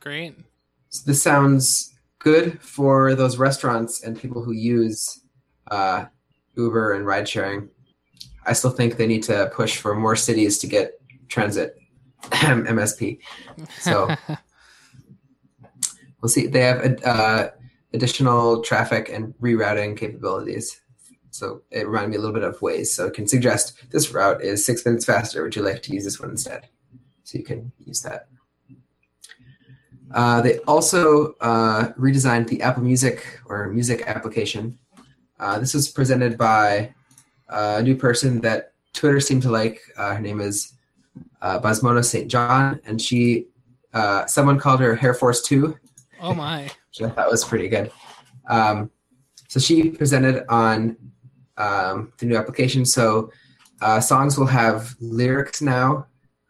[0.00, 0.36] Great.
[0.88, 5.20] So this sounds good for those restaurants and people who use
[5.68, 6.06] uh,
[6.56, 7.68] Uber and ride sharing.
[8.46, 11.76] I still think they need to push for more cities to get transit
[12.22, 13.18] MSP.
[13.80, 14.14] So
[16.20, 16.46] we'll see.
[16.46, 17.50] They have uh,
[17.92, 20.80] additional traffic and rerouting capabilities.
[21.30, 22.88] So it reminded me a little bit of Waze.
[22.88, 25.42] So it can suggest this route is six minutes faster.
[25.42, 26.68] Would you like to use this one instead?
[27.24, 28.28] So you can use that.
[30.12, 34.78] Uh, they also uh, redesigned the Apple Music or Music application.
[35.38, 36.94] Uh, this was presented by
[37.48, 39.80] a new person that Twitter seemed to like.
[39.96, 40.72] Uh, her name is
[41.42, 42.30] uh, Bozoma St.
[42.30, 43.46] John, and she,
[43.92, 45.76] uh, someone called her Hair Force Two.
[46.20, 46.70] Oh my.
[47.08, 47.90] thought was pretty good.
[48.48, 48.90] Um,
[49.48, 50.96] so she presented on
[51.56, 52.84] um, the new application.
[52.84, 53.30] So
[53.80, 56.06] uh, songs will have lyrics now.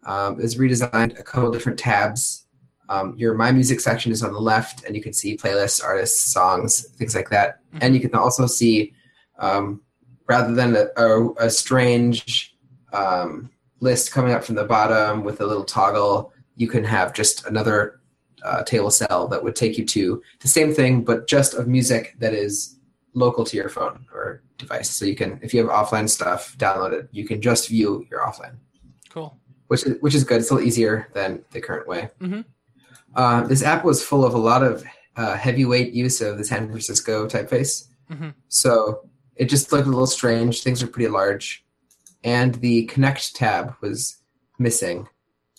[0.06, 2.43] Um, it's redesigned a couple different tabs.
[2.88, 6.32] Um, your My Music section is on the left, and you can see playlists, artists,
[6.32, 7.60] songs, things like that.
[7.80, 8.92] And you can also see,
[9.38, 9.80] um,
[10.28, 12.54] rather than a, a, a strange
[12.92, 16.32] um, list coming up from the bottom with a little toggle.
[16.56, 18.00] You can have just another
[18.44, 22.14] uh, table cell that would take you to the same thing, but just of music
[22.18, 22.76] that is
[23.14, 24.90] local to your phone or device.
[24.90, 28.56] So you can, if you have offline stuff downloaded, you can just view your offline,
[29.10, 29.36] Cool.
[29.68, 30.40] which is which is good.
[30.40, 32.10] It's a little easier than the current way.
[32.20, 32.44] Mhm.
[33.16, 34.84] Uh, this app was full of a lot of
[35.16, 37.88] uh, heavyweight use of the San Francisco typeface.
[38.10, 38.34] Mhm.
[38.48, 40.62] So it just looked a little strange.
[40.62, 41.64] Things are pretty large,
[42.24, 44.16] and the Connect tab was
[44.58, 45.08] missing,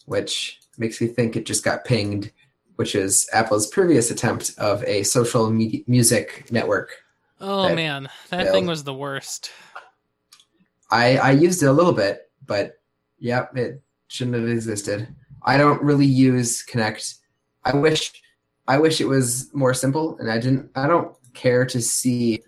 [0.06, 2.32] which makes me think it just got pinged,
[2.76, 6.92] which is Apple's previous attempt of a social music network.
[7.40, 8.54] Oh That man, that failed.
[8.54, 9.52] thing was the worst.
[10.92, 12.74] I I used it a little bit, but
[13.20, 15.08] yep, it shouldn't have existed.
[15.44, 17.16] I don't really use Connect.
[17.66, 18.14] I wish
[18.68, 20.70] I wish it was more simple, and I didn't.
[20.76, 22.42] I don't care to see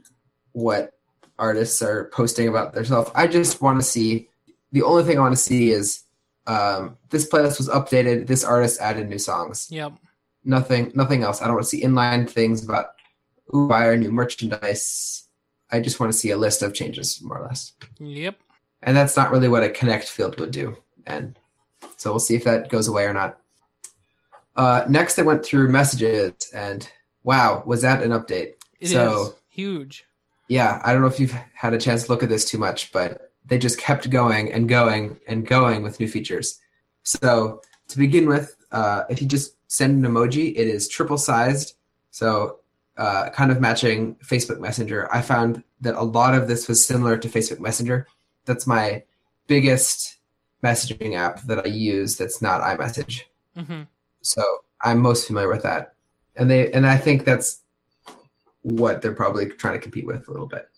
[0.54, 0.94] what
[1.38, 3.12] artists are posting about themselves.
[3.14, 4.30] I just want to see.
[4.72, 6.04] The only thing I want to see is
[6.46, 8.28] um, this playlist was updated.
[8.28, 9.68] This artist added new songs.
[9.72, 9.94] Yep.
[10.44, 10.92] Nothing.
[10.96, 11.42] Nothing else.
[11.42, 12.88] I don't want to see inline things about
[13.54, 15.24] ooh, buy our new merchandise.
[15.72, 18.38] I just want to see a list of changes, more or less Yep.
[18.84, 21.38] and that's not really what a connect field would do and
[21.98, 23.40] so we'll see if that goes away or not
[24.58, 26.90] uh, next i went through messages and
[27.24, 28.54] wow was that an update?
[28.80, 28.92] It is.
[28.92, 30.06] So- huge.
[30.50, 32.92] yeah i don't know if you've had a chance to look at this too much
[32.92, 36.60] but they just kept going and going and going with new features.
[37.04, 41.76] So to begin with uh, if you just send an emoji it is triple sized.
[42.12, 42.60] So
[42.98, 45.08] uh, kind of matching facebook messenger.
[45.14, 48.08] I found that a lot of this was similar to facebook messenger.
[48.46, 49.04] That's my
[49.48, 50.18] biggest
[50.64, 53.30] messaging app that i use that's not imessage.
[53.56, 53.84] Hmm
[54.28, 54.44] so
[54.82, 55.94] I'm most familiar with that,
[56.36, 57.62] and they and I think that's
[58.62, 60.70] what they're probably trying to compete with a little bit.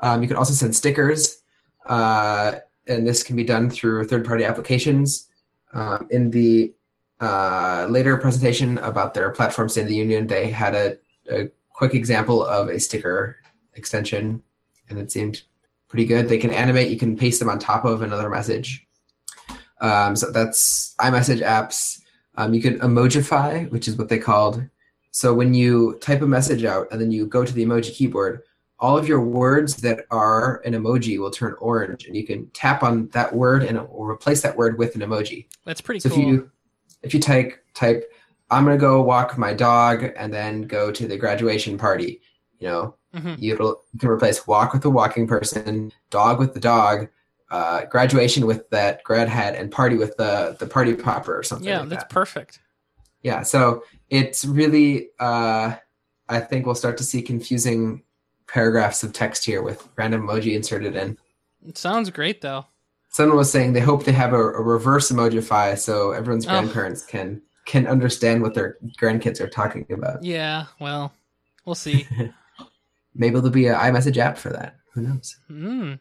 [0.00, 1.42] Um, you can also send stickers,
[1.86, 5.28] uh, and this can be done through third-party applications.
[5.72, 6.74] Um, in the
[7.20, 10.98] uh, later presentation about their platform State of the Union, they had a,
[11.30, 13.36] a quick example of a sticker
[13.74, 14.42] extension,
[14.88, 15.42] and it seemed
[15.88, 16.28] pretty good.
[16.28, 16.90] They can animate.
[16.90, 18.86] You can paste them on top of another message.
[19.80, 22.00] Um, so that's iMessage apps.
[22.36, 24.62] Um, you can emojify, which is what they called.
[25.10, 28.42] So when you type a message out and then you go to the emoji keyboard,
[28.78, 32.82] all of your words that are an emoji will turn orange, and you can tap
[32.82, 35.46] on that word and it will replace that word with an emoji.
[35.64, 36.18] That's pretty So cool.
[36.18, 36.50] if you
[37.02, 38.12] if you type type
[38.50, 42.20] I'm gonna go walk my dog and then go to the graduation party,
[42.58, 43.40] you know, Mhm.
[43.40, 47.08] you you can replace walk with the walking person, dog with the dog,
[47.50, 51.68] uh, graduation with that grad hat, and party with the the party popper or something.
[51.68, 52.10] Yeah, like that's that.
[52.10, 52.60] perfect.
[53.22, 55.74] Yeah, so it's really, uh,
[56.28, 58.02] I think we'll start to see confusing
[58.46, 61.18] paragraphs of text here with random emoji inserted in.
[61.66, 62.66] It sounds great though.
[63.08, 66.50] Someone was saying they hope they have a, a reverse emojify so everyone's Oh.
[66.50, 70.22] grandparents can can understand what their grandkids are talking about.
[70.22, 70.66] Yeah.
[70.78, 71.12] Well,
[71.64, 72.06] we'll see.
[73.14, 74.76] Maybe there'll be an iMessage app for that.
[74.92, 75.36] Who knows?
[75.50, 75.98] mm.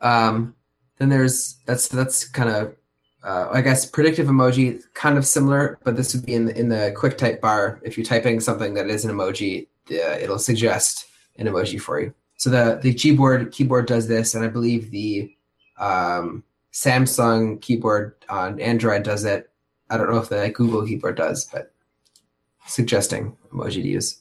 [0.00, 0.54] Um,
[0.98, 2.76] then there's that's that's kind of
[3.22, 6.68] uh, I guess predictive emoji, kind of similar, but this would be in the, in
[6.68, 7.80] the quick type bar.
[7.82, 11.06] If you're typing something that is an emoji, uh, it'll suggest
[11.36, 12.14] an emoji for you.
[12.36, 15.34] So the the Gboard keyboard does this, and I believe the
[15.78, 19.50] um, Samsung keyboard on Android does it.
[19.90, 21.72] I don't know if the Google keyboard does, but
[22.66, 24.20] suggesting emoji to use.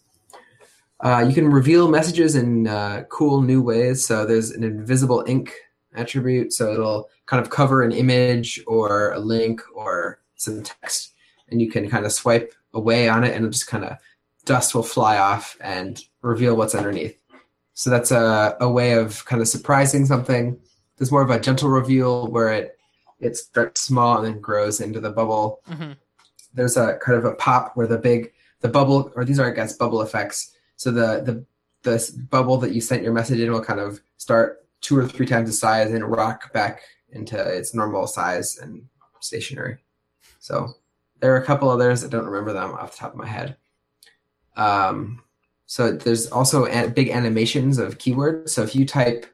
[1.00, 4.04] Uh, you can reveal messages in uh, cool new ways.
[4.06, 5.54] So there's an invisible ink
[5.98, 11.14] attribute, so it'll kind of cover an image or a link or some text,
[11.50, 13.98] and you can kind of swipe away on it, and it'll just kind of
[14.46, 17.18] dust will fly off and reveal what's underneath.
[17.74, 20.58] So that's a, a way of kind of surprising something.
[20.98, 22.74] There's more of a gentle reveal where it
[23.20, 25.94] it starts small and then grows into the bubble hmm
[26.58, 29.56] there's a kind of a pop where the big the bubble or these are I
[29.56, 30.54] guess bubble effects.
[30.76, 31.46] So the the
[31.84, 35.26] this bubble that you sent your message in will kind of start two or three
[35.26, 38.88] times the size and rock back into its normal size and
[39.20, 39.78] stationary.
[40.40, 40.74] So
[41.20, 42.04] there are a couple others.
[42.04, 43.58] I don't remember them off the top of my head.
[44.56, 45.24] Um,
[45.66, 48.50] so there's also big animations of keywords.
[48.50, 49.26] So if you type,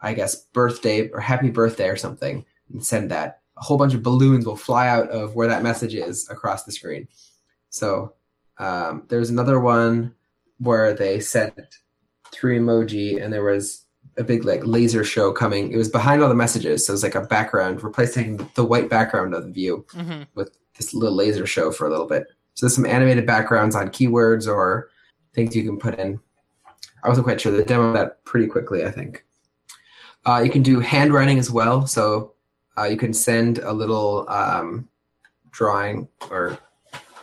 [0.00, 4.02] I guess birthday or happy birthday or something and send that, a whole bunch of
[4.02, 7.06] balloons will fly out of where that message is across the screen.
[7.68, 8.14] So
[8.58, 10.14] um, there's another one
[10.58, 11.54] where they sent
[12.30, 13.84] three emoji and there was
[14.18, 15.72] a big like laser show coming.
[15.72, 18.90] It was behind all the messages, so it was like a background replacing the white
[18.90, 22.26] background of the view hmm with this little laser show for a little bit.
[22.54, 24.90] So there's some animated backgrounds on keywords or
[25.34, 26.18] things you can put in.
[27.04, 27.52] I wasn't quite sure.
[27.52, 29.24] They demoed that pretty quickly, I think.
[30.24, 31.86] Uh, you can do handwriting as well.
[31.86, 32.34] So
[32.78, 34.88] uh, you can send a little um,
[35.50, 36.58] drawing or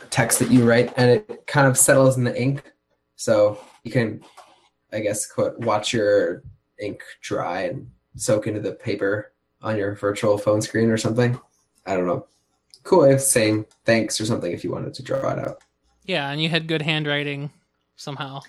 [0.10, 2.64] text that you write, and it kind of settles in the ink.
[3.16, 4.22] So you can,
[4.92, 6.44] I guess, quote, watch your
[6.80, 11.40] ink dry and soak into the paper on your virtual phone screen or something.
[11.86, 12.26] I don't know.
[12.84, 15.62] Cool way of saying thanks or something if you wanted to draw it out.
[16.06, 17.52] Yeah, and you had good handwriting
[17.96, 18.42] somehow.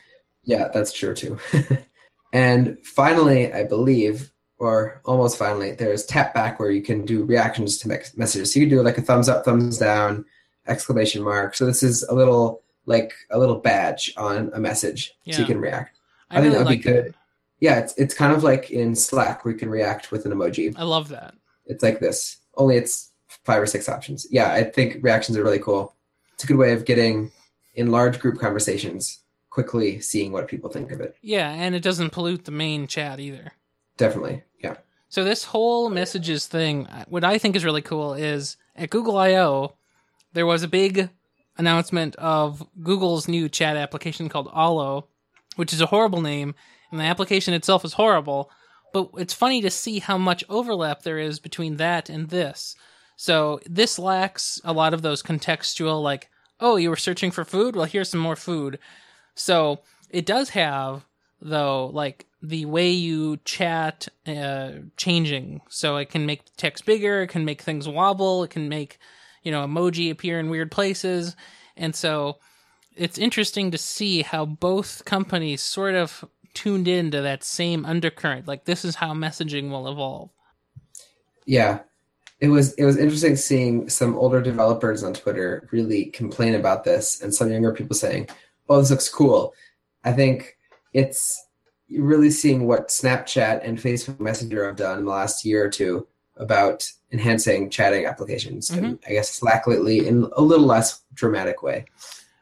[0.45, 1.39] Yeah, that's true too.
[2.33, 7.78] and finally, I believe, or almost finally, there's tap back where you can do reactions
[7.78, 8.53] to messages.
[8.55, 10.24] So you can do like a thumbs up, thumbs down,
[10.66, 11.55] exclamation mark.
[11.55, 15.35] So this is a little like a little badge on a message Yeah.
[15.37, 15.99] so you can react.
[16.31, 17.07] I, I think really that'd be good.
[17.07, 17.14] that.
[17.61, 20.75] Yeah, it's it's kind of like in Slack where you can react with an emoji.
[20.77, 21.35] I love that.
[21.67, 22.39] It's like this.
[22.57, 23.13] Only it's
[23.45, 24.27] five or six options.
[24.31, 25.95] Yeah, I think reactions are really cool.
[26.35, 27.31] It's a good way of getting
[27.75, 29.19] in large group conversations
[29.51, 31.17] quickly seeing what people think of it.
[31.23, 33.53] Yeah, and it doesn't pollute the main chat either.
[33.97, 34.43] Definitely.
[34.63, 34.77] Yeah.
[35.09, 39.75] So this whole messages thing, what I think is really cool is at Google I/O,
[40.33, 41.11] there was a big
[41.59, 45.09] announcement of Google's new chat application called Allo,
[45.57, 46.55] which is a horrible name,
[46.91, 48.51] and the application itself is horrible.
[48.93, 52.74] But it's funny to see how much overlap there is between that and this.
[53.16, 56.28] So this lacks a lot of those contextual, like,
[56.59, 57.76] oh, you were searching for food?
[57.76, 58.78] Well, here's some more food.
[59.34, 59.80] So
[60.11, 61.05] it does have
[61.41, 67.28] though like the way you chat uh, changing so it can make text bigger it
[67.28, 68.99] can make things wobble it can make
[69.43, 71.34] you know emoji appear in weird places
[71.76, 72.36] and so
[72.95, 76.24] it's interesting to see how both companies sort of
[76.55, 80.30] tuned in to that same undercurrent like this is how messaging will evolve
[81.46, 81.80] Yeah.
[82.40, 87.20] It was it was interesting seeing some older developers on Twitter really complain about this
[87.20, 88.28] and some younger people saying,
[88.68, 89.53] "Oh, this looks cool."
[90.05, 90.57] I think
[90.94, 91.38] it's
[91.90, 96.07] really seeing what Snapchat and Facebook Messenger have done in the last year or two
[96.36, 98.70] about enhancing chatting applications.
[98.70, 99.11] And mm-hmm.
[99.11, 101.84] I guess Slack lately in a little less dramatic way.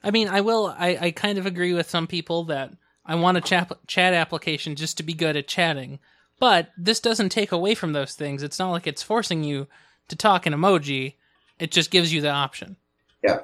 [0.05, 0.75] I mean, I will.
[0.79, 2.71] I, I kind of agree with some people that
[3.09, 5.99] I want a chat chat application just to be good at chatting,
[6.39, 8.43] but this doesn't take away from those things.
[8.43, 9.67] It's not like it's forcing you
[10.09, 11.15] to talk in emoji.
[11.59, 12.77] It just gives you the option.
[13.25, 13.41] Yeah.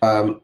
[0.00, 0.40] Um,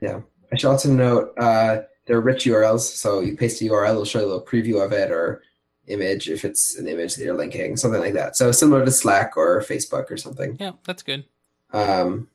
[0.00, 0.20] yeah.
[0.52, 4.20] I should also note uh, they're rich URLs, so you paste a URL, it'll show
[4.20, 5.42] you a little preview of it or
[5.88, 8.36] image if it's an image that you're linking, something like that.
[8.36, 10.56] So similar to Slack or Facebook or something.
[10.60, 11.24] Yeah, that's good.
[11.72, 12.28] Um,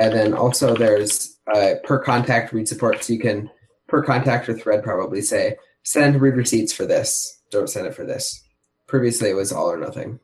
[0.00, 3.50] and then also there's uh, per contact read support, so you can
[3.92, 8.04] per contact or thread probably say send read receipts for this, don't send it for
[8.04, 8.42] this.
[8.86, 10.18] Previously it was all or nothing.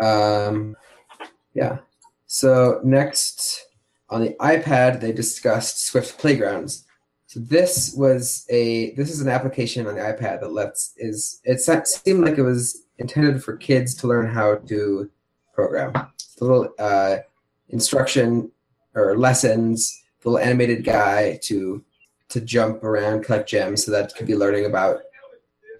[0.00, 0.76] Um,
[1.52, 1.78] yeah.
[2.28, 3.66] So next
[4.08, 6.84] on the iPad, they discussed Swift Playgrounds.
[7.26, 11.60] So this was a this is an application on the iPad that lets is it
[11.88, 15.10] seemed like it was intended for kids to learn how to
[15.52, 15.92] program.
[16.14, 17.16] It's a little uh,
[17.68, 18.52] instruction
[18.94, 21.84] or lessons, little animated guy to
[22.30, 23.84] to jump around, collect gems.
[23.84, 25.00] So that could be learning about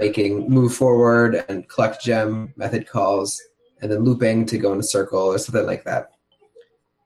[0.01, 3.43] making move forward and collect gem method calls,
[3.83, 6.13] and then looping to go in a circle or something like that.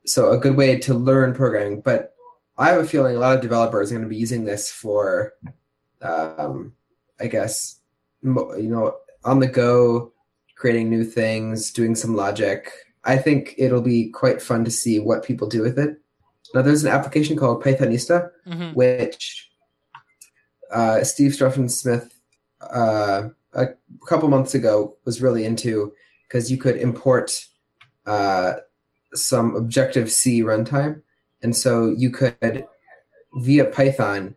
[0.07, 2.15] So a good way to learn programming, but
[2.59, 5.33] I have a feeling a lot of developers are going to be using this for,
[6.03, 6.75] um,
[7.19, 7.81] I guess,
[8.23, 10.13] you know, on the go,
[10.57, 12.71] creating new things, doing some logic.
[13.05, 16.02] I think it'll be quite fun to see what people do with it.
[16.55, 19.51] Now, there's an application called Pythonista, hmm which
[20.71, 22.19] uh, Steve Troughton-Smith
[22.63, 23.67] uh, a
[24.07, 25.93] couple months ago was really into
[26.27, 27.45] because you could import
[28.07, 28.55] uh,
[29.15, 31.03] some Objective C runtime,
[31.43, 32.67] and so you could
[33.35, 34.35] via Python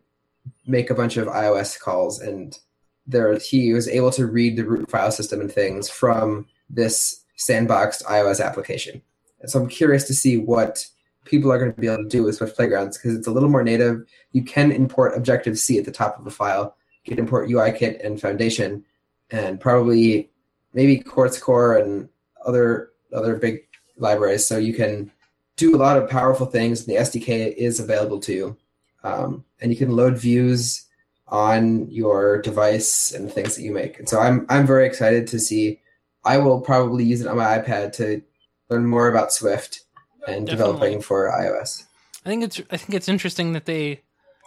[0.66, 2.58] make a bunch of iOS calls, and
[3.06, 8.02] there he was able to read the root file system and things from this sandboxed
[8.04, 9.00] iOS application.
[9.40, 10.86] And so I'm curious to see what
[11.26, 13.48] people are going to be able to do with Swift Playgrounds because it's a little
[13.48, 14.06] more native.
[14.32, 16.76] You can import Objective C at the top of a file.
[17.04, 18.84] You can import UIKit and Foundation,
[19.30, 20.30] and probably
[20.72, 22.08] maybe Quartz Core and
[22.44, 23.66] other other big
[23.96, 24.46] libraries.
[24.46, 25.10] So you can
[25.56, 26.84] do a lot of powerful things.
[26.84, 28.56] The SDK is available to you,
[29.04, 30.86] um, and you can load views
[31.28, 33.98] on your device and things that you make.
[33.98, 35.80] And so I'm I'm very excited to see.
[36.24, 38.22] I will probably use it on my iPad to
[38.68, 39.85] learn more about Swift
[40.26, 40.72] and Definitely.
[40.74, 41.84] developing for iOS.
[42.24, 44.02] I think it's I think it's interesting that they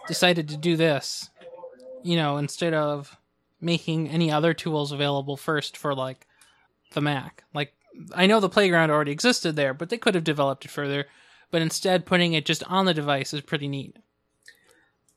[0.06, 1.30] decided to do this,
[2.02, 3.16] you know, instead of
[3.60, 6.26] making any other tools available first for like
[6.92, 7.44] the Mac.
[7.54, 7.72] Like
[8.14, 11.06] I know the playground already existed there, but they could have developed it further.
[11.50, 13.96] But instead, putting it just on the device is pretty neat.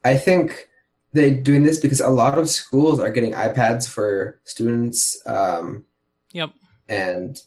[0.03, 0.68] I think
[1.14, 5.22] they're doing this because a lot of schools are getting iPads for students.
[5.26, 5.86] Um,
[6.32, 6.49] Yep.
[6.89, 7.38] and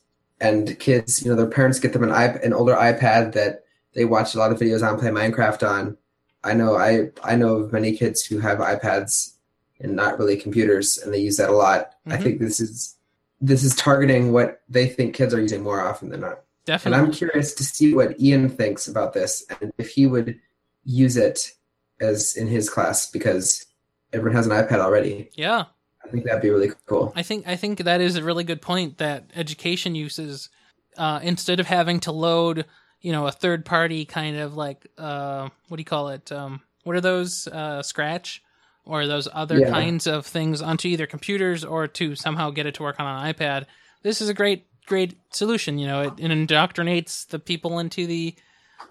[0.41, 3.65] and kids, you know, their parents get them an iP- an older iPad that
[3.95, 5.97] they watch a lot of videos on, play Minecraft on.
[6.45, 9.33] I know I I know of many kids who have iPads
[9.81, 11.93] and not really computers, and they use that a lot.
[12.07, 12.23] I Mhm.
[12.23, 12.97] think this is
[13.41, 16.41] this is targeting what they think kids are using more often than not.
[16.65, 16.99] Definitely.
[16.99, 20.39] And I'm curious to see what Ian thinks about this and if he would
[20.85, 21.53] use it
[22.01, 23.67] as in his class because
[24.13, 25.31] everyone has an iPad already.
[25.35, 25.65] yeah.
[26.07, 27.13] I think that'd be really cool.
[27.17, 30.49] I think I think that is a really good point that education uses
[30.97, 32.65] uh, instead of having to load,
[33.01, 36.31] you know, a third party kind of like uh, what do you call it?
[36.33, 38.43] Um, what are those uh, Scratch
[38.85, 39.71] or those other Yeah.
[39.71, 43.35] kinds of things onto either computers or to somehow get it to work on an
[43.35, 43.67] iPad?
[44.03, 45.79] This is a great great solution.
[45.79, 48.35] You know, it, it indoctrinates the people into the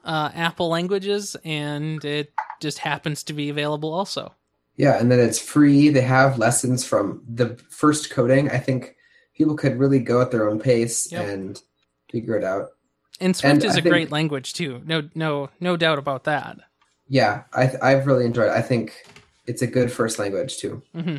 [0.03, 4.33] uh, Apple languages, and it just happens to be available also.
[4.77, 5.89] Yeah, and then it's free.
[5.89, 8.49] They have lessons from the first coding.
[8.51, 8.95] I think
[9.35, 11.27] people could really go at their own pace Yep.
[11.29, 11.61] and
[12.09, 12.69] figure it out.
[13.21, 14.81] And Swift And is I a think- great language too.
[14.85, 16.57] No, no, no doubt about that.
[17.07, 18.53] Yeah, I I've really enjoyed it.
[18.53, 19.05] I think
[19.45, 20.81] it's a good first language too.
[20.93, 21.17] hmm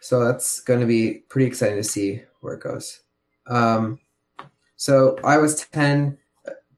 [0.00, 3.00] So that's going to be pretty exciting to see where it goes.
[3.46, 4.00] Um,
[4.76, 6.18] so iOS 10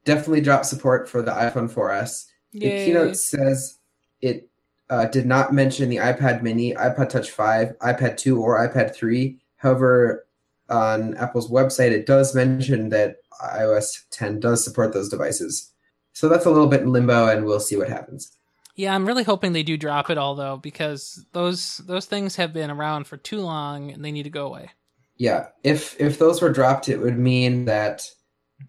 [0.04, 2.26] definitely dropped support for the iPhone 4S.
[2.52, 3.78] The keynote says
[4.20, 4.49] it
[4.90, 9.38] uh, did not mention the iPad Mini, iPod Touch 5, iPad 2, or iPad 3.
[9.56, 10.26] However,
[10.68, 15.70] on Apple's website, it does mention that iOS 10 does support those devices.
[16.12, 18.32] So that's a little bit in limbo, and we'll see what happens.
[18.74, 22.52] Yeah, I'm really hoping they do drop it all though, because those those things have
[22.52, 24.70] been around for too long and they need to go away.
[25.16, 28.10] Yeah, if if those were dropped, it would mean that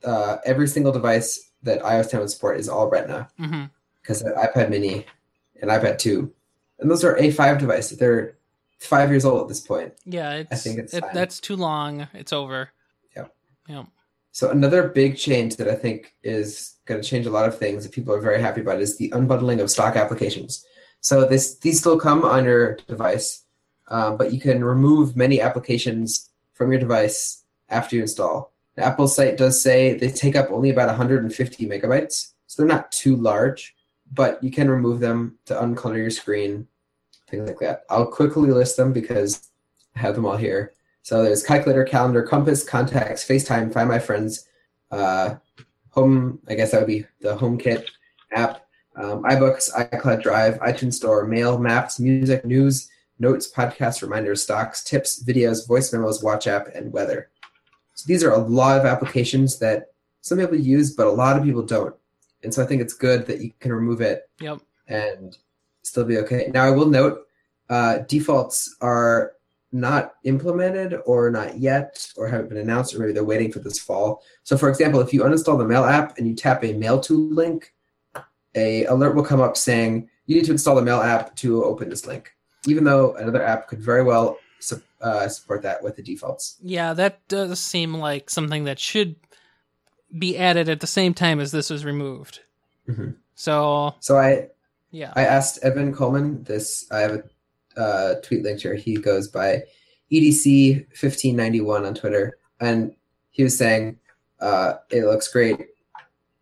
[0.04, 3.66] uh, every single device that iOS 10 would support is all Retina hmm
[4.02, 5.06] because the iPad Mini
[5.62, 6.32] and iPad 2,
[6.80, 7.98] and those are A5 devices.
[7.98, 8.38] They're
[8.80, 9.94] five years old at this point.
[10.06, 12.08] Yeah, it's, think it's it, that's too long.
[12.14, 12.70] It's over.
[13.16, 13.34] Yep.
[13.68, 13.86] Yep.
[14.32, 17.84] So another big change that I think is going to change a lot of things
[17.84, 20.66] that people are very happy about is the unbundling of stock applications.
[21.02, 23.44] So this these still come on your device,
[23.90, 28.54] um, but you can remove many applications from your device after you install.
[28.76, 32.92] The Apple site does say they take up only about 150 megabytes, so they're not
[32.92, 33.76] too large,
[34.14, 36.68] but you can remove them to unclutter your screen,
[37.30, 37.84] things like that.
[37.90, 39.50] I'll quickly list them because
[39.96, 40.74] I have them all here.
[41.04, 44.48] So there's calculator, calendar, compass, contacts, FaceTime, Find My Friends,
[44.92, 45.36] uh,
[45.90, 46.40] home.
[46.48, 47.86] I guess that would be the HomeKit
[48.32, 52.90] app, um, iBooks, iCloud Drive, iTunes Store, Mail, Maps, Music, News,
[53.20, 57.30] Notes, Podcasts, Reminders, Stocks, Tips, Videos, Voice Memos, Watch App, and Weather.
[57.96, 59.92] So these are a lot of applications that
[60.22, 61.96] some people use, but a lot of people don't.
[62.44, 64.62] And so I think it's good that you can remove it Yep.
[64.88, 65.38] and
[65.84, 66.50] still be okay.
[66.54, 67.28] Now, I will note
[67.70, 69.34] uh, defaults are
[69.72, 73.80] not implemented or not yet or haven't been announced, or maybe they're waiting for this
[73.80, 74.22] fall.
[74.44, 77.14] So, for example, if you uninstall the Mail app and you tap a Mail to
[77.30, 77.74] link,
[78.56, 81.90] a alert will come up saying you need to install the Mail app to open
[81.90, 82.34] this link,
[82.68, 86.58] even though another app could very well su- uh, support that with the defaults.
[86.62, 89.16] Yeah, that does seem like something that should
[90.18, 92.40] be added at the same time as this was removed.
[92.88, 93.16] Mhm.
[93.36, 94.48] So So I
[94.92, 96.86] yeah, I asked Evan Coleman this.
[96.92, 97.24] I have
[97.78, 98.76] a uh, tweet linked here.
[98.76, 99.64] He goes by
[100.12, 102.94] EDC fifteen ninety one on Twitter, and
[103.32, 103.98] he was saying
[104.42, 105.68] uh, it looks great.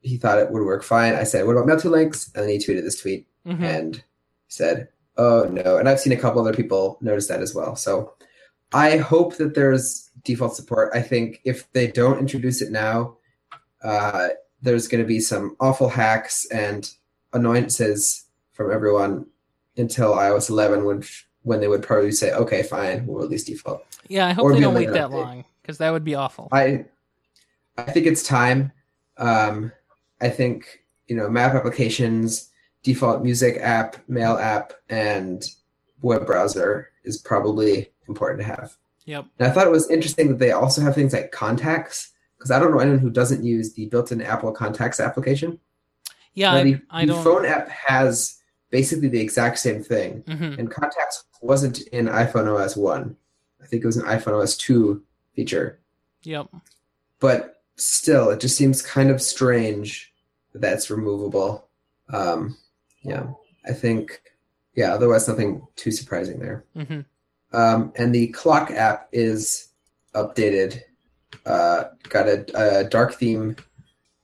[0.01, 1.13] He thought it would work fine.
[1.13, 3.61] I said, "What about Mail to links?" And then he tweeted this tweet Mhm.
[3.61, 4.03] and
[4.47, 7.75] said, "Oh no!" And I've seen a couple other people notice that as well.
[7.75, 8.13] So
[8.73, 10.89] I hope that there's default support.
[10.95, 13.17] I think if they don't introduce it now,
[13.83, 14.29] uh,
[14.61, 16.91] there's going to be some awful hacks and
[17.33, 19.25] annoyances from everyone
[19.77, 21.03] until iOS 11, when
[21.43, 24.27] when they would probably say, "Okay, fine, we'll release default." yeah.
[24.27, 25.11] I hope or they don't wait that update.
[25.11, 26.49] long because that would be awful.
[26.51, 26.85] I
[27.77, 28.71] I think it's time.
[29.17, 29.71] Um,
[30.19, 32.49] I think you know map applications,
[32.83, 35.43] default music app, mail app, and
[36.01, 38.75] web browser is probably important to have.
[39.05, 39.25] Yep.
[39.39, 42.57] And I thought it was interesting that they also have things like contacts because I
[42.59, 45.59] don't know anyone who doesn't use the built-in Apple Contacts application.
[46.35, 48.37] Yeah, Now, I, the, I the phone app has
[48.69, 50.57] basically the exact same thing, Mhm.
[50.57, 53.17] and Contacts wasn't in iPhone OS one.
[53.61, 55.03] I think it was an iPhone OS two
[55.35, 55.79] feature
[56.23, 56.47] Yep.
[57.19, 60.13] but still, it just seems kind of strange
[60.53, 61.67] that that's removable.
[62.09, 62.57] Um,
[63.01, 63.27] yeah,
[63.65, 64.21] I think,
[64.75, 66.63] yeah, otherwise, nothing too surprising there.
[66.73, 67.01] hmm
[67.51, 69.69] Um, and the clock app is
[70.13, 70.81] updated,
[71.45, 72.45] uh, got a,
[72.79, 73.55] a dark theme.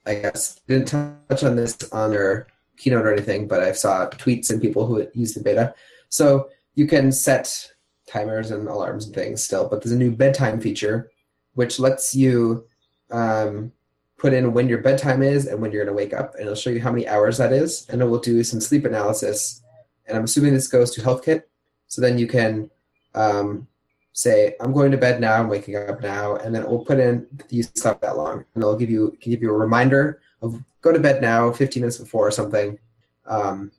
[0.06, 2.48] I guess didn't touch on this on their
[2.78, 5.74] keynote or anything, but I saw tweets and people who use the beta.
[6.10, 7.72] So you can set
[8.08, 11.10] timers and alarms and things still, but there's a new bedtime feature
[11.56, 12.66] which lets you
[13.12, 13.72] um,
[14.18, 16.56] put in when your bedtime is and when you're going to wake up, and it'll
[16.56, 19.64] show you how many hours that is, and it will do some sleep analysis.
[20.06, 21.44] And I'm assuming this goes to HealthKit,
[21.88, 22.70] so then you can
[23.16, 23.68] um,
[24.16, 25.34] say, "I'm going to bed now.
[25.34, 28.64] I'm waking up now," and then it will put in you slept that long, and
[28.64, 31.98] it'll give you can give you a reminder of go to bed now, 15 minutes
[31.98, 32.80] before or something.
[33.26, 33.72] Um,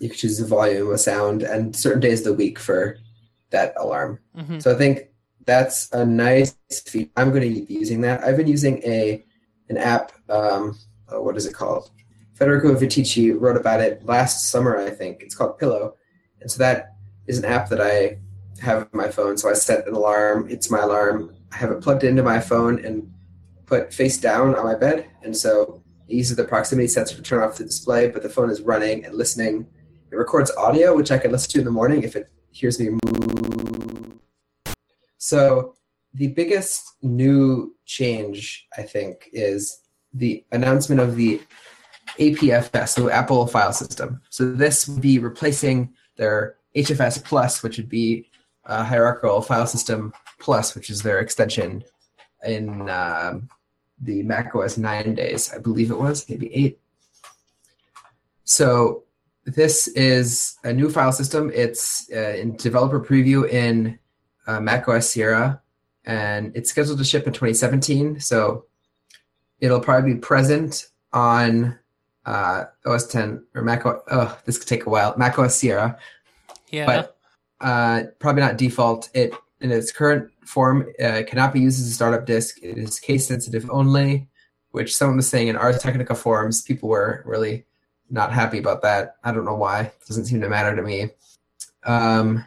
[0.00, 2.98] you can choose the volume, a sound, and certain days of the week for
[3.50, 4.18] that alarm.
[4.36, 4.60] Mhm.
[4.60, 5.08] So I think
[5.44, 7.10] that's a nice feature.
[7.16, 8.24] I'm going to be using that.
[8.24, 9.24] I've been using a
[9.68, 10.12] an app.
[10.28, 10.76] Um,
[11.08, 11.90] oh, what is it called?
[12.34, 15.22] Federico Viticci wrote about it last summer, I think.
[15.22, 15.94] It's called Pillow,
[16.40, 18.18] and so that is an app that I
[18.60, 19.36] have my phone.
[19.36, 20.46] So I set an alarm.
[20.48, 21.34] It's my alarm.
[21.52, 23.12] I have it plugged into my phone and
[23.66, 27.42] put face down on my bed, and so it uses the proximity sensor to turn
[27.42, 28.08] off the display.
[28.08, 29.66] But the phone is running and listening.
[30.10, 32.90] It records audio, which I can listen to in the morning if it hears me
[32.90, 34.18] move.
[35.18, 35.74] So
[36.14, 39.80] the biggest new change, I think, is
[40.14, 41.40] the announcement of the
[42.18, 44.22] APFS, so Apple File System.
[44.30, 48.30] So this would be replacing their HFS Plus, which would be
[48.66, 51.82] uh, Hierarchical File System Plus, which is their extension
[52.46, 53.48] in um,
[54.00, 56.78] the Mac OS 9 days, I believe it was, maybe 8.
[58.44, 59.04] So
[59.44, 61.50] this is a new file system.
[61.54, 63.98] It's uh, in developer preview in
[64.46, 65.60] uh, Mac OS Sierra,
[66.04, 68.20] and it's scheduled to ship in 2017.
[68.20, 68.66] So
[69.60, 71.78] it'll probably be present on
[72.24, 73.86] uh, OS 10 or Mac.
[73.86, 75.14] O- oh, this could take a while.
[75.16, 75.98] Mac OS Sierra,
[76.70, 76.86] Yeah.
[76.86, 77.15] but
[77.60, 79.10] uh, probably not default.
[79.14, 82.58] It in its current form uh, cannot be used as a startup disk.
[82.62, 84.28] It is case sensitive only,
[84.72, 86.62] which someone was saying in Ars Technica forums.
[86.62, 87.64] People were really
[88.10, 89.16] not happy about that.
[89.24, 89.80] I don't know why.
[89.80, 91.10] It doesn't seem to matter to me.
[91.84, 92.44] Um,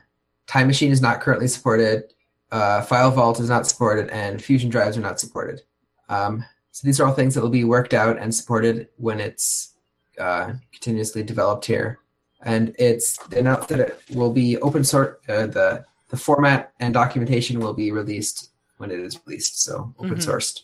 [0.48, 2.04] Time Machine is not currently supported.
[2.52, 5.62] Uh, File Vault is not supported, and Fusion drives are not supported.
[6.10, 9.74] Um, so these are all things that will be worked out and supported when it's
[10.18, 12.00] uh, continuously developed here.
[12.42, 15.18] And it's announced that it will be open source.
[15.28, 20.16] Uh, the the format and documentation will be released when it is released, so open
[20.16, 20.26] Mhm.
[20.26, 20.62] sourced,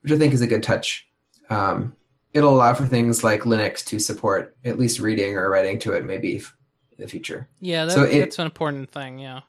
[0.00, 1.06] which I think is a good touch.
[1.50, 1.94] Um,
[2.32, 6.04] it'll allow for things like Linux to support at least reading or writing to it,
[6.04, 6.56] maybe f-
[6.98, 7.46] in the future.
[7.60, 9.18] yeah, that, so it- that's an important thing.
[9.20, 9.40] Yeah.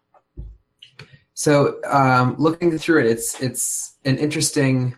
[1.33, 4.95] So um, looking through it, it's it's an interesting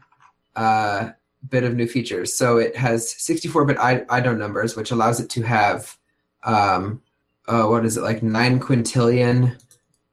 [0.55, 1.11] uh,
[1.49, 2.33] bit of new features.
[2.33, 5.95] So it has 64-bit I- inode numbers, which allows it to have
[6.43, 7.01] um,
[7.47, 9.57] uh, what is it like nine quintillion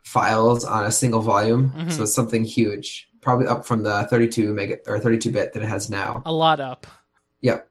[0.07, 1.73] files on a single volume.
[1.77, 1.91] Mhm.
[1.91, 5.91] So it's something huge, probably up from the 32 mega or 32-bit that it has
[5.91, 6.23] now.
[6.25, 6.87] A lot up.
[7.41, 7.69] Yep.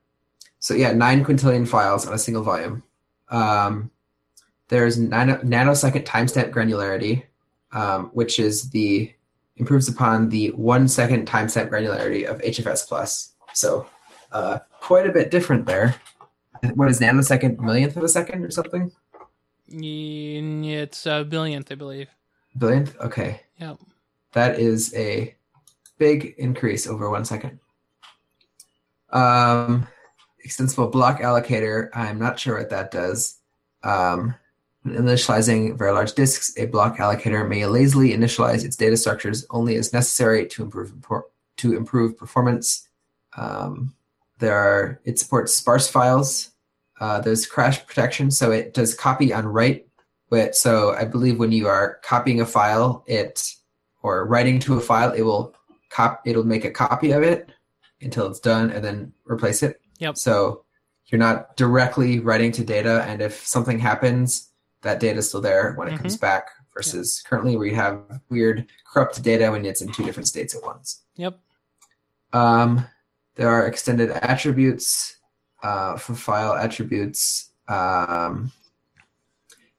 [0.59, 2.83] So yeah, nine quintillion files on a single volume.
[3.29, 3.89] Um,
[4.67, 7.23] there's nano- nanosecond timestamp granularity,
[7.71, 9.13] um, which is the
[9.55, 13.31] improves upon the one second timestamp granularity of HFS plus.
[13.53, 13.87] So
[14.33, 15.95] uh, quite a bit different there.
[16.73, 18.91] What is nanosecond millionth of a second or something?
[19.67, 22.09] It's a billionth, I believe.
[22.57, 22.97] Billionth?
[22.99, 23.41] Okay.
[23.59, 23.79] Yep.
[24.33, 25.35] That is a
[25.97, 27.59] big increase over one second.
[29.11, 29.87] Um,
[30.43, 31.89] extensible block allocator.
[31.93, 33.39] I'm not sure what that does.
[33.83, 34.35] Um,
[34.83, 39.75] when initializing very large disks, a block allocator may lazily initialize its data structures only
[39.75, 40.93] as necessary to improve
[41.57, 42.87] to improve performance.
[43.37, 43.95] Um,
[44.39, 46.51] there are it supports sparse files.
[46.99, 49.87] Uh, there's crash protection, so it does copy on write.
[50.29, 53.53] But so I believe when you are copying a file, it
[54.01, 55.53] or writing to a file, it will
[55.89, 57.49] cop it'll make a copy of it
[58.01, 59.81] until it's done and then replace it.
[59.99, 60.17] Yep.
[60.17, 60.63] So
[61.07, 64.49] you're not directly writing to data, and if something happens,
[64.81, 66.49] that data is still there when it comes back.
[66.73, 70.61] Versus currently, where you have weird corrupt data when it's in two different states at
[70.61, 71.03] once.
[71.15, 71.39] Yep.
[72.33, 72.85] Um,
[73.35, 75.14] there are extended attributes
[75.65, 77.49] uh, for file attributes.
[77.67, 78.51] Um,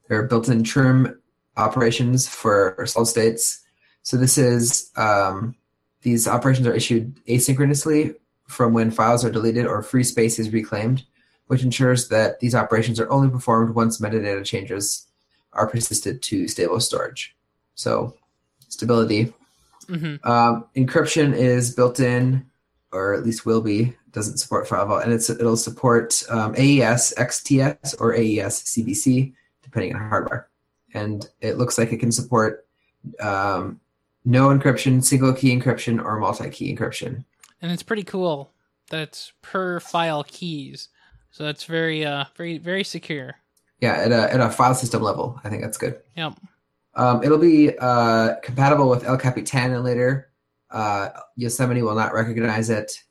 [0.09, 1.21] there are built-in trim
[1.57, 3.65] operations for solid states.
[4.03, 5.55] So this is um,
[6.03, 8.17] these operations are issued asynchronously
[8.49, 11.05] from when files are deleted or free space is reclaimed,
[11.47, 15.07] which ensures that these operations are only performed once metadata changes
[15.53, 17.37] are persisted to stable storage.
[17.75, 18.15] So
[18.69, 19.33] stability.
[19.89, 22.47] hmm Um, encryption is built in,
[22.97, 23.95] or at least will be.
[24.13, 30.09] Doesn't support vault, and it's it'll support um, AES XTS or AES CBC depending on
[30.09, 30.49] hardware.
[30.95, 32.67] And it looks like it can support
[33.21, 33.79] um,
[34.25, 37.25] no encryption, single key encryption, or multi key encryption.
[37.61, 38.53] And it's pretty cool
[38.91, 40.89] that it's per file keys.
[41.31, 43.35] So that's very uh very very secure.
[43.81, 46.01] Yeah, at a at a file system level, I think that's good.
[46.17, 46.35] Yep.
[46.95, 50.31] Um, it'll be uh, compatible with El Capitan and later.
[50.71, 53.03] Uh, Yosemite will not recognize it,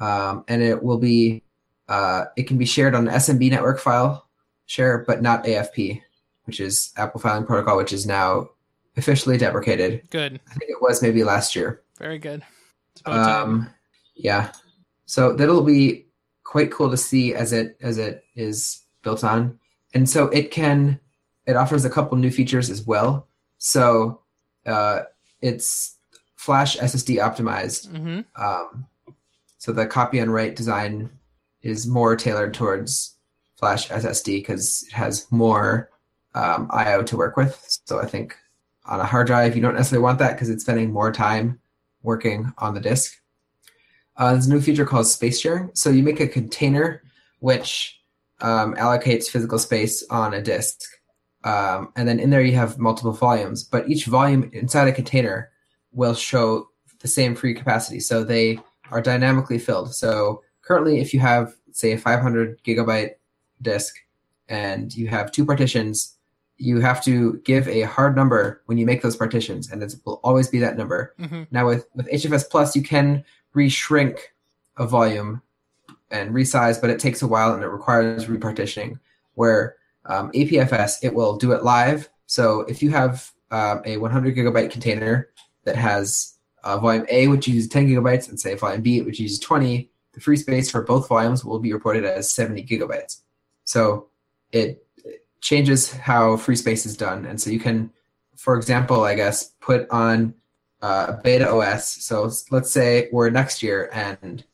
[0.00, 1.42] um, and it will be
[1.88, 4.28] uh, it can be shared on an SMB network file
[4.66, 6.00] share, but not AFP,
[6.44, 8.48] which is Apple Filing Protocol, which is now
[8.96, 10.02] officially deprecated.
[10.10, 10.40] Good.
[10.50, 11.82] I think it was maybe last year.
[11.98, 12.42] Very good.
[12.92, 13.42] It's about time.
[13.42, 13.70] Um,
[14.14, 14.52] yeah,
[15.06, 16.06] so that'll be
[16.42, 19.58] quite cool to see as it as it is built on,
[19.92, 21.00] and so it can
[21.46, 23.28] it offers a couple new features as well.
[23.58, 24.20] So
[24.66, 25.02] uh,
[25.40, 25.96] it's
[26.44, 27.88] Flash SSD optimized.
[27.88, 28.86] hmm Um,
[29.56, 31.08] so the copy and write design
[31.62, 33.14] is more tailored towards
[33.56, 35.88] Flash SSD because it has more
[36.34, 37.56] um, I/O to work with.
[37.86, 38.36] So I think
[38.84, 41.60] on a hard drive you don't necessarily want that because it's spending more time
[42.02, 43.18] working on the disk.
[44.18, 45.70] Uh, there's a new feature called space sharing.
[45.72, 47.02] So you make a container
[47.38, 48.02] which
[48.42, 50.82] um, allocates physical space on a disk,
[51.44, 53.64] um, and then in there you have multiple volumes.
[53.64, 55.50] But each volume inside a container
[55.94, 56.68] will show
[57.00, 58.00] the same free capacity.
[58.00, 58.58] So they
[58.90, 59.94] are dynamically filled.
[59.94, 63.12] So currently, if you have, say, a 500 gigabyte
[63.62, 63.94] disk
[64.48, 66.16] and you have two partitions,
[66.56, 70.20] you have to give a hard number when you make those partitions, and it will
[70.22, 71.14] always be that number.
[71.18, 73.24] hmm Now, with, with HFS Plus, you can
[73.54, 74.18] reshrink
[74.76, 75.42] a volume
[76.10, 78.98] and resize, but it takes a while and it requires repartitioning.
[79.34, 79.76] Where
[80.06, 82.08] um, APFS, it will do it live.
[82.26, 85.28] So if you have um, a 100 gigabyte container
[85.64, 89.38] that has uh, volume A, which uses 10 gigabytes, and say volume B, which uses
[89.38, 93.20] 20, the free space for both volumes will be reported as 70 gigabytes.
[93.64, 94.08] So
[94.52, 97.26] it it changes how free space is done.
[97.26, 97.90] And so you can,
[98.36, 100.34] for example, I guess, put on
[100.80, 101.88] uh, beta OS.
[101.88, 104.44] So let's say we're next year and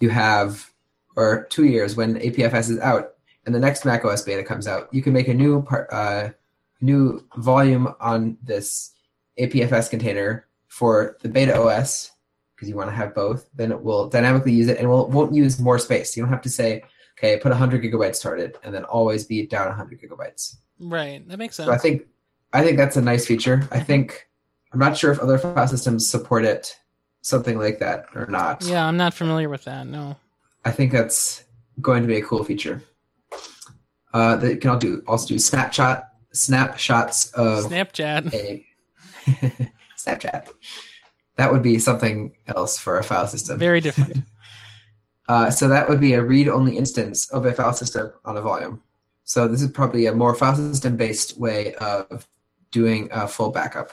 [0.00, 0.70] you have,
[1.16, 3.14] or two years when APFS is out
[3.46, 6.30] and the next Mac OS beta comes out, you can make a new part, uh,
[6.80, 8.92] new volume on this
[9.38, 12.12] APFS container for the beta OS
[12.54, 13.48] because you want to have both.
[13.54, 16.16] Then it will dynamically use it and will won't use more space.
[16.16, 16.82] You don't have to say,
[17.18, 20.56] okay, put 100 gigabytes started and then always be down 100 gigabytes.
[20.78, 21.26] Right.
[21.28, 21.68] That makes sense.
[21.68, 22.06] So I think
[22.52, 23.68] I think that's a nice feature.
[23.70, 24.28] I think
[24.72, 26.76] I'm not sure if other file systems support it
[27.22, 28.64] something like that or not.
[28.64, 29.86] yeah, I'm not familiar with that.
[29.86, 30.16] No.
[30.64, 31.44] I think that's
[31.80, 32.82] going to be a cool feature.
[34.14, 38.32] Uh, they can all do also do snapshot snapshots of Snapchat.
[38.34, 38.64] a
[39.98, 40.48] Snapchat.
[41.36, 43.58] That would be something else for a file system.
[43.58, 44.18] Very different.
[45.28, 48.80] Uh, so that would be a read-only instance of a file system on a volume.
[49.24, 52.28] So this is probably a more file system-based way of
[52.70, 53.90] doing a full backup.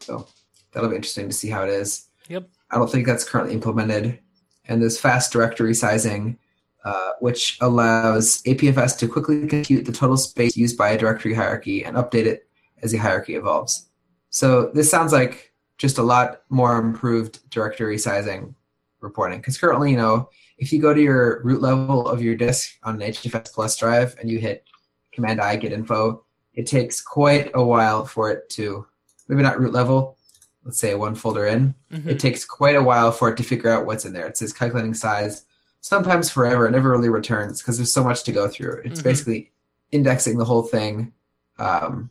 [0.00, 0.28] So
[0.72, 2.08] that'll be interesting to see how it is.
[2.28, 2.48] Yep.
[2.70, 4.18] I don't think that's currently implemented.
[4.66, 6.38] And there's fast directory sizing,
[6.84, 11.84] uh, which allows APFS to quickly compute the total space used by a directory hierarchy
[11.84, 12.46] and update it
[12.82, 13.86] as the hierarchy evolves.
[14.30, 18.54] So this sounds like just a lot more improved directory sizing
[19.00, 19.38] reporting.
[19.38, 20.28] Because currently, you know,
[20.58, 24.16] if you go to your root level of your disk on an HFS Plus drive
[24.20, 24.64] and you hit
[25.12, 26.24] Command I get info,
[26.54, 28.86] it takes quite a while for it to
[29.28, 30.16] maybe not root level,
[30.64, 31.74] let's say one folder in.
[31.90, 32.06] Mhm.
[32.06, 34.26] It takes quite a while for it to figure out what's in there.
[34.26, 35.44] It says calculating size,
[35.80, 36.66] sometimes forever.
[36.66, 38.82] It never really returns because there's so much to go through.
[38.84, 39.04] It's Mhm.
[39.04, 39.52] basically
[39.92, 41.12] indexing the whole thing.
[41.58, 42.10] Um,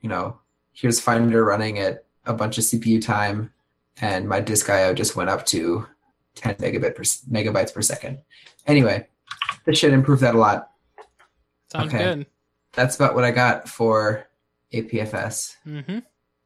[0.00, 0.38] you know,
[0.74, 3.52] here's Finder running at a bunch of CPU time,
[4.00, 5.86] and my disk I/O just went up to
[6.34, 8.18] 10 megabit per, megabytes per second.
[8.66, 9.06] Anyway,
[9.64, 10.70] this should improve that a lot.
[11.72, 12.04] Sounds okay.
[12.04, 12.26] good.
[12.72, 14.26] That's about what I got for
[14.72, 15.56] APFS.
[15.64, 15.98] hmm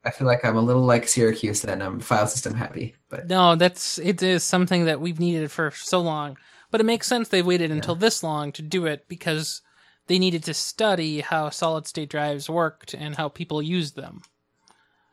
[0.04, 3.56] I feel like I'm a little like Siracusa and I'm file system happy, but No,
[3.56, 6.38] that's it is something that we've needed for so long.
[6.70, 9.60] But it makes sense they waited until this long to do it because
[10.08, 14.22] they needed to study how solid state drives worked and how people used them.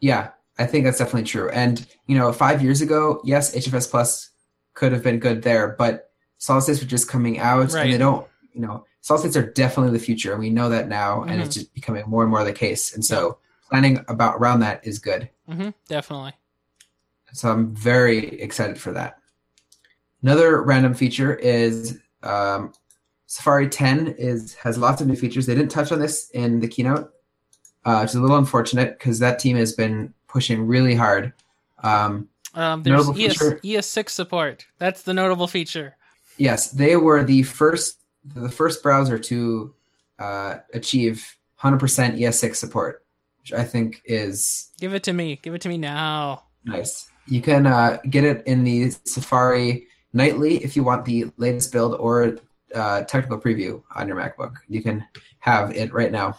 [0.01, 1.49] yeah, I think that's definitely true.
[1.49, 4.29] And you know, five years ago, yes, HFS Plus
[4.73, 7.83] could have been good there, but solid states were just coming out, Right.
[7.85, 8.27] and they don't.
[8.53, 11.55] You know, solid states are definitely the future, and we know that now, and it's
[11.55, 12.93] just becoming more and more the case.
[12.95, 13.37] And so,
[13.69, 15.29] planning about around that is good.
[15.49, 16.33] hmm Definitely.
[17.33, 19.17] So I'm very excited for that.
[20.23, 22.71] Another random feature is um,
[23.27, 25.45] Safari 10 is has lots of new features.
[25.45, 27.11] They didn't touch on this in the keynote,
[27.83, 31.33] uh, which is a little unfortunate because that team has been pushing really hard.
[31.83, 34.65] Um, Um, there's ES, feature- ES6 support.
[34.79, 35.97] That's the notable feature.
[36.37, 37.99] yes, they were the first
[38.33, 39.73] the first browser to
[40.17, 43.05] uh, achieve 100% ES6 support,
[43.39, 45.39] which I think is Give it to me.
[45.43, 46.43] Give it to me now.
[46.63, 47.07] Nice.
[47.27, 51.95] You can uh, get it in the Safari nightly if you want the latest build,
[51.99, 52.37] or
[52.75, 54.55] uh, technical preview on your MacBook.
[54.67, 55.05] You can
[55.39, 56.37] have it right now.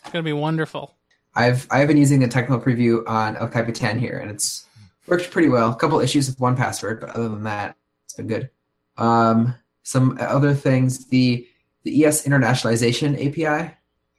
[0.00, 0.96] It's gonna be wonderful.
[1.34, 4.66] I've I've been using a technical preview on El Capitan here, and it's
[5.06, 5.70] worked pretty well.
[5.70, 8.50] A couple issues with 1Password, but other than that, it's been good.
[8.96, 11.46] Um, some other things, the
[11.84, 13.74] the ES internationalization API.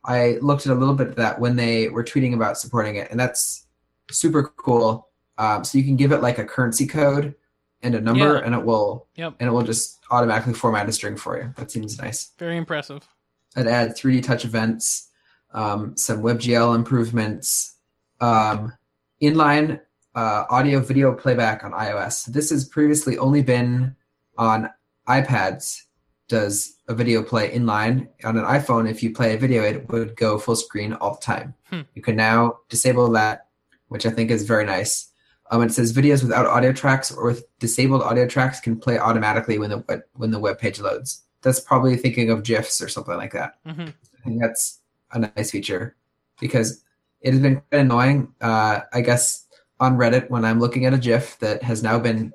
[0.06, 3.12] I looked at a little bit of that when they were tweeting about supporting it,
[3.12, 3.66] and that's
[4.10, 5.10] super cool.
[5.38, 7.36] Um, so you can give it like a currency code
[7.84, 8.42] and a number, Yeah.
[8.46, 9.36] and it will Yep.
[9.40, 11.54] and it will just automatically format a string for you.
[11.58, 12.32] That seems nice.
[12.40, 13.08] Very impressive.
[13.56, 15.10] It adds 3D touch events,
[15.54, 17.76] um, some WebGL improvements,
[18.20, 18.74] um,
[19.22, 19.80] inline
[20.16, 22.26] uh, audio video playback on iOS.
[22.26, 23.96] This has previously only been
[24.38, 24.70] on
[25.08, 25.84] iPads.
[26.28, 28.90] Does a video play inline on an iPhone?
[28.90, 31.54] If you play a video, it would go full screen all the time.
[31.70, 31.82] Hmm.
[31.94, 33.48] You can now disable that,
[33.90, 35.10] which I think is very nice.
[35.50, 39.60] Um, it says videos without audio tracks or with disabled audio tracks can play automatically
[39.60, 41.24] when the web, when the web page loads.
[41.42, 43.54] That's probably thinking of GIFs or something like that.
[43.66, 43.88] hmm
[44.20, 44.82] I think that's
[45.14, 45.96] a nice feature
[46.40, 46.84] because
[47.22, 48.34] it has been quite annoying.
[48.42, 49.48] Uh, I guess
[49.80, 52.34] on Reddit when I'm looking at a GIF that has now been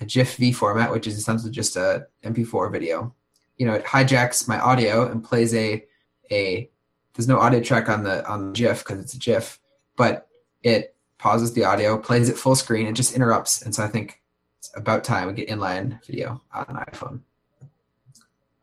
[0.00, 3.14] a GIF V format, which is essentially just a MP4 video.
[3.56, 5.84] You know, it hijacks my audio and plays a
[6.30, 6.70] a.
[7.14, 9.58] There's no audio track on the on the GIF because it's a GIF,
[9.96, 10.28] but
[10.62, 14.20] it pauses the audio, plays it full screen, it just interrupts, and so I think
[14.58, 17.20] it's about time we get inline video on an iPhone.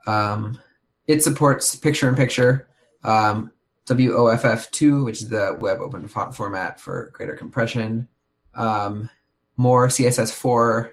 [0.08, 0.60] Um,
[1.08, 2.68] it supports picture in picture,
[3.04, 3.52] um,
[3.88, 8.08] WOFF2, which is the web open font format for greater compression,
[8.56, 9.10] um,
[9.58, 10.92] more CSS4,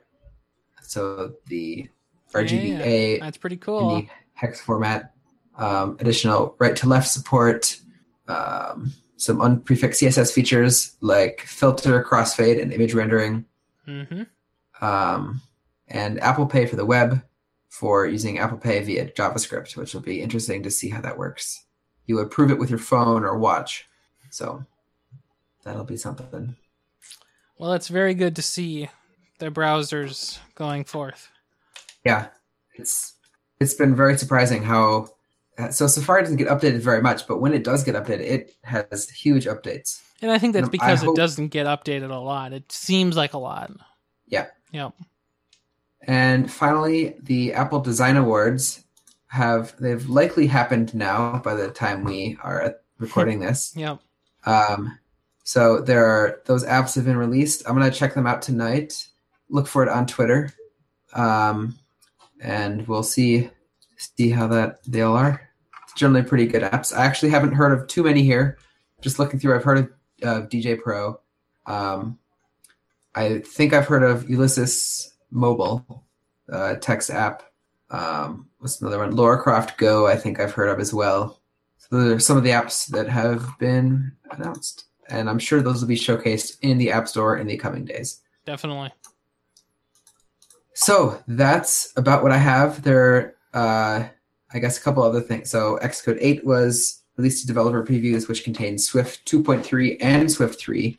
[0.83, 1.89] so the
[2.35, 3.97] RGBA That's pretty in cool.
[3.97, 5.15] the hex format,
[5.57, 7.79] um, additional right to left support,
[8.29, 8.93] um,
[9.23, 13.45] some unprefixed CSS features like filter, crossfade, and image rendering
[13.85, 14.23] hmm
[14.81, 15.41] um,
[15.87, 17.23] and Apple Pay for the web
[17.68, 21.64] for using Apple Pay via JavaScript, which will be interesting to see how that works.
[22.07, 23.87] You approve it with your phone or watch,
[24.31, 24.64] so
[25.62, 26.57] that'll be something.
[27.59, 28.91] Well, it's very good to see
[29.39, 31.31] the browsers going forth.
[32.05, 32.27] Yeah,
[32.75, 33.14] it's
[33.61, 35.11] it's been very surprising how
[35.71, 39.09] so Safari doesn't get updated very much, but when it does get updated, it has
[39.11, 40.01] huge updates.
[40.23, 42.53] And I think that's because it doesn't get updated a lot.
[42.53, 43.73] It seems like a lot.
[44.27, 44.47] Yeah.
[44.71, 44.95] Yep.
[46.03, 48.85] And finally, the Apple Design Awards
[49.29, 53.73] have they've likely happened now by the time we are recording this.
[53.77, 53.99] Yep.
[54.47, 54.99] Um,
[55.45, 57.63] so there are those apps have been released.
[57.67, 59.09] I'm gonna check them out tonight.
[59.49, 60.53] Look for it on Twitter,
[61.15, 61.79] um,
[62.41, 63.51] and we'll see
[63.97, 65.51] see how that they all are.
[65.97, 66.97] Generally pretty good apps.
[66.97, 68.59] I actually haven't heard of too many here.
[69.01, 69.90] Just looking through, I've heard of
[70.22, 71.20] uh, djay Pro.
[71.66, 72.18] Um,
[73.14, 76.05] I think I've heard of Ulysses Mobile,
[76.51, 77.43] uh, text app.
[77.90, 79.14] Um, what's another one?
[79.14, 80.07] Lara Croft Go.
[80.07, 81.40] I think I've heard of as well.
[81.76, 85.80] So those are some of the apps that have been announced, and I'm sure those
[85.80, 88.20] will be showcased in the App Store in the coming days.
[88.47, 88.93] Definitely.
[90.74, 92.82] So that's about what I have.
[92.82, 94.05] There, uh,
[94.55, 95.50] I guess, a couple other things.
[95.50, 100.98] So Xcode 8 was released to developer previews, which contains Swift 2.3 and Swift 3.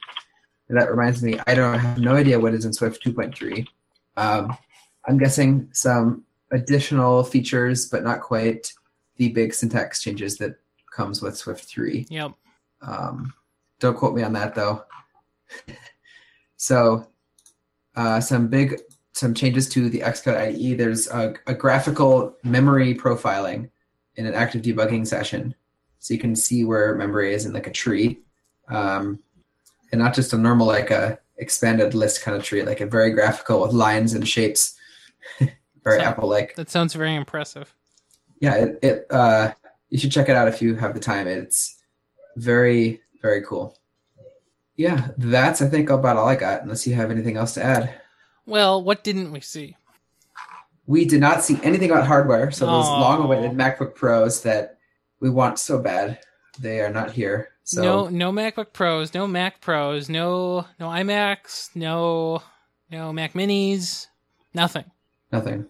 [0.69, 3.67] And that reminds me, I don't I have no idea what is in Swift 2.3.
[4.17, 4.55] Um,
[5.07, 8.71] I'm guessing some additional features, but not quite
[9.17, 10.55] the big syntax changes that
[10.95, 12.07] comes with Swift 3.
[12.09, 12.31] Yep.
[12.81, 13.33] Um,
[13.79, 14.83] don't quote me on that though.
[16.57, 17.07] so,
[17.95, 18.79] uh, some big
[19.13, 20.77] some changes to the Xcode IDE.
[20.77, 23.69] There's a, a graphical memory profiling
[24.15, 25.55] in an active debugging session,
[25.99, 28.19] so you can see where memory is in like a tree,
[28.69, 29.19] um,
[29.91, 33.11] and not just a normal like a expanded list kind of tree, like a very
[33.11, 34.75] graphical with lines and shapes,
[35.83, 36.55] very So- Apple-like.
[36.55, 37.73] That sounds very impressive.
[38.39, 39.53] yeah it, it uh
[39.89, 41.27] you should check it out if you have the time.
[41.27, 41.79] It's
[42.35, 43.77] very very cool.
[44.75, 47.93] Yeah that's i think about all i got unless you have anything else to add
[48.45, 49.75] Well, what didn't we see?
[50.85, 52.99] we did not see anything about hardware so those Aw.
[52.99, 54.79] long awaited macbook pros that
[55.21, 56.19] we want so bad
[56.59, 61.73] they are not here so no, no MacBook Pros, no Mac Pros, no, no iMacs,
[61.75, 62.43] no,
[62.91, 64.07] no Mac Minis,
[64.53, 64.83] nothing.
[65.31, 65.65] nothing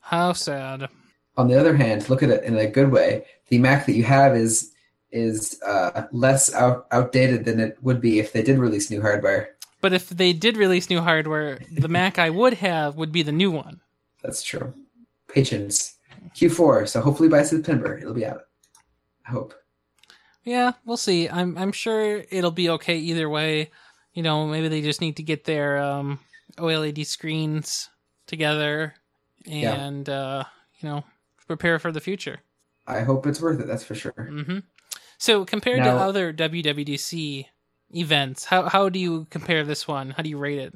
[0.00, 0.88] How sad.
[1.36, 4.04] on the other hand look at it in a good way the mac that you
[4.04, 4.72] have is
[5.12, 9.50] is uh, less out, outdated than it would be if they did release new hardware
[9.80, 13.32] But if they did release new hardware, the Mac I would have would be the
[13.32, 13.80] new one.
[14.22, 14.72] That's true.
[15.28, 15.94] Patience.
[16.34, 16.88] Q4.
[16.88, 18.42] So hopefully by September it'll be out.
[19.26, 19.54] I hope.
[20.44, 21.28] Yeah, we'll see.
[21.28, 23.70] I'm I'm sure it'll be okay either way.
[24.14, 26.18] You know, maybe they just need to get their um,
[26.56, 27.90] OLED screens
[28.26, 28.94] together,
[29.44, 29.74] Yeah.
[29.74, 30.44] and uh,
[30.80, 31.04] you know,
[31.46, 32.38] prepare for the future.
[32.86, 33.66] I hope it's worth it.
[33.66, 34.12] That's for sure.
[34.16, 34.58] hmm
[35.18, 37.46] So compared to other WWDC
[37.94, 40.10] events, how how do you compare this one?
[40.10, 40.74] How do you rate it?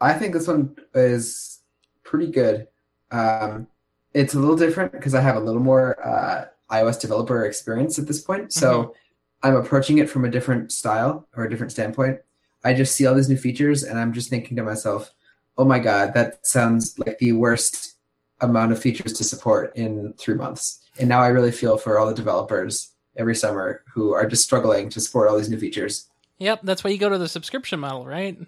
[0.00, 1.60] I think this one is
[2.04, 2.68] pretty good.
[3.10, 3.66] Um,
[4.14, 8.06] it's a little different because I have a little more uh, iOS developer experience at
[8.06, 8.52] this point.
[8.52, 8.94] So
[9.42, 12.18] I'm approaching it from a different style or a different standpoint.
[12.64, 15.12] I just see all these new features and I'm just thinking to myself,
[15.56, 17.94] oh my God, that sounds like the worst
[18.40, 20.80] amount of features to support in three months.
[20.98, 24.88] And now I really feel for all the developers every summer who are just struggling
[24.90, 26.08] to support all these new features.
[26.38, 28.38] Yep, that's why you go to the subscription model, right?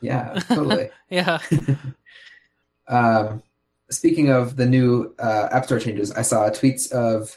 [0.00, 0.90] Yeah, totally.
[1.10, 1.38] Yeah.
[2.88, 3.42] Um,
[3.90, 7.36] speaking of the new uh, App Store changes, I saw tweets of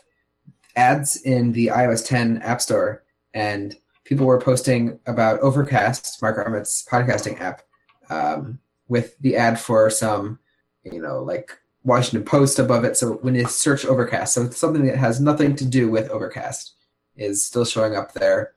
[0.75, 3.03] ads in the iOS 10 App Store,
[3.33, 7.63] and people were posting about Overcast, Marco Arment's podcasting app,
[8.09, 10.39] um, with the ad for some,
[10.83, 11.51] you know, like
[11.83, 12.97] Washington Post above it.
[12.97, 16.73] So when you search Overcast, so it's something that has nothing to do with Overcast
[17.15, 18.53] is still showing up there.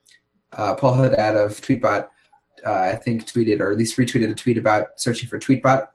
[0.52, 2.08] Uh, Paul Haddad of Tweetbot,
[2.66, 5.88] uh, I think, tweeted or at least retweeted a tweet about searching for Tweetbot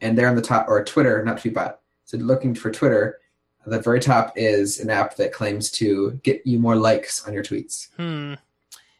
[0.00, 1.76] and there on the top, or Twitter, not Tweetbot.
[2.04, 3.18] So looking for Twitter,
[3.66, 7.42] the very top is an app that claims to get you more likes on your
[7.42, 7.88] tweets.
[7.96, 8.34] Hmm.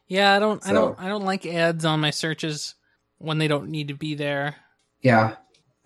[0.06, 2.74] Yeah, I don't I don't I don't like ads on my searches
[3.18, 4.56] when they don't need to be there.
[5.02, 5.36] Yeah.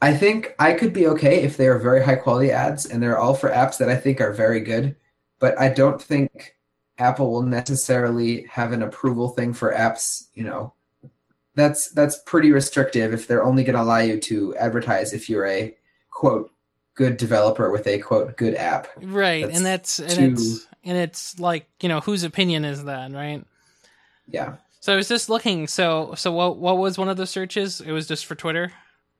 [0.01, 3.19] I think I could be okay if they are very high quality ads and they're
[3.19, 4.97] all for apps that I think are very good,
[5.39, 6.57] but I don't think
[7.03, 10.73] Apple will necessarily have an approval thing for apps, you know.
[11.55, 15.47] That's that's pretty restrictive if they're only going to allow you to advertise if you're
[15.47, 15.77] a
[16.11, 16.51] quote
[16.95, 18.89] good developer with a quote good app.
[19.03, 19.45] Right.
[19.45, 23.13] That's and that's and too- it's and it's like, you know, whose opinion is that,
[23.13, 23.45] right?
[24.27, 24.57] Yeah.
[24.81, 25.67] So I was just looking.
[25.67, 27.81] So so what what was one of the searches?
[27.81, 28.73] It was just for Twitter.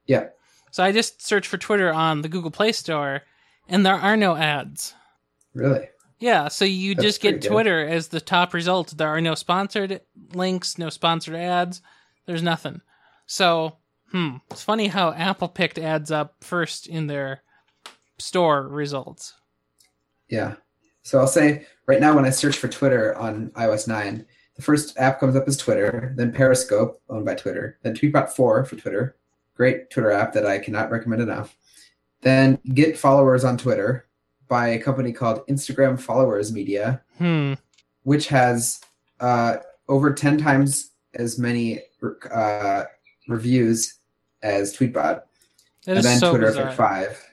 [0.07, 0.27] Yeah.
[0.71, 3.21] So I just searched for Twitter on the Google Play Store,
[3.67, 4.95] and there are no ads.
[5.53, 5.87] Really?
[6.19, 7.53] Yeah, so you That's just get pretty good.
[7.53, 8.97] Twitter as the top result.
[8.97, 10.01] There are no sponsored
[10.33, 11.81] links, no sponsored ads.
[12.25, 12.81] There's nothing.
[13.25, 13.77] So,
[14.11, 17.43] hmm, it's funny how Apple picked ads up first in their
[18.19, 19.33] store results.
[20.29, 20.55] Yeah.
[21.03, 24.97] So I'll say right now when I search for Twitter on iOS 9, the first
[24.97, 29.17] app comes up as Twitter, then Periscope, owned by Twitter, then Tweetbot 4 for Twitter,
[29.55, 31.57] great Twitter app that I cannot recommend enough.
[32.21, 34.07] Then Get Followers on Twitter
[34.53, 37.53] by a company called Instagram Followers Media, Hmm.
[38.03, 38.79] which has
[39.19, 39.55] uh,
[39.89, 41.81] over 10 times as many
[42.31, 42.83] uh,
[43.27, 43.95] reviews
[44.43, 45.23] as Tweetbot
[45.85, 46.65] That and is then so Twitter bizarre.
[46.67, 47.27] Effect 5,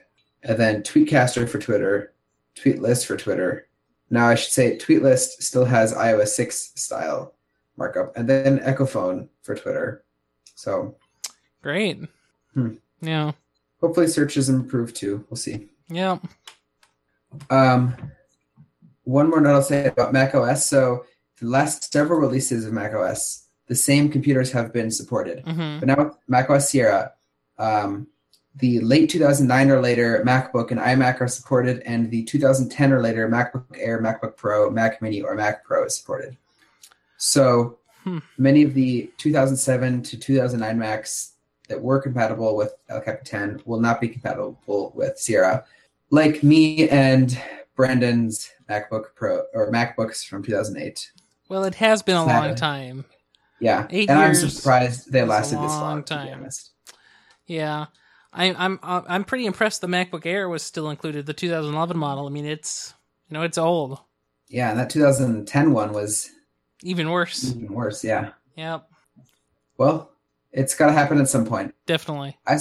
[0.45, 2.13] and then Tweetcaster for Twitter,
[2.55, 3.67] Tweetlist for Twitter.
[4.09, 7.35] Now, I should say Tweetlist still has iOS 6 style
[7.77, 10.03] markup, and then Echofon for Twitter.
[10.55, 10.95] So
[11.61, 11.99] Great.
[12.55, 12.77] Hmm.
[12.99, 13.33] Yeah.
[13.79, 15.23] hopefully searches improve too.
[15.29, 15.67] We'll see.
[15.87, 16.17] Yeah.
[17.49, 17.95] Um,
[19.03, 20.65] one more note I'll say about macOS.
[20.65, 21.05] So
[21.39, 25.43] the last several releases of macOS, the same computers have been supported.
[25.45, 27.13] hmm But now with macOS Sierra,
[27.57, 28.07] um,
[28.57, 33.29] the late 2009 or later MacBook and iMac are supported, and the 2010 or later
[33.29, 36.35] MacBook Air, MacBook Pro, Mac Mini, or Mac Pro is supported.
[37.17, 38.17] So Hmm.
[38.39, 41.33] many of the 2007 to 2009 Macs
[41.69, 45.63] that were compatible with El Capitan will not be compatible with Sierra,
[46.11, 47.37] like me and
[47.75, 51.11] Brandon's MacBook Pro or MacBooks from 2008.
[51.49, 53.05] Well, it has been a long time.
[53.59, 56.03] Yeah, Eight and I'm surprised they lasted this long long.
[56.05, 56.71] To be honest.
[57.45, 57.87] Yeah.
[58.33, 59.81] I, I'm uh, I'm pretty impressed.
[59.81, 62.25] The MacBook Air was still included, the 2011 model.
[62.27, 62.93] I mean, it's
[63.29, 63.99] you know it's old,
[64.47, 66.29] Yeah, and that 2010 one was
[66.81, 67.51] even worse.
[67.51, 68.03] even worse.
[68.05, 68.31] Yeah.
[68.55, 68.87] Yep,
[69.77, 70.11] Well,
[70.51, 71.73] it's got to happen at some point.
[71.85, 72.37] definitely.
[72.47, 72.57] I,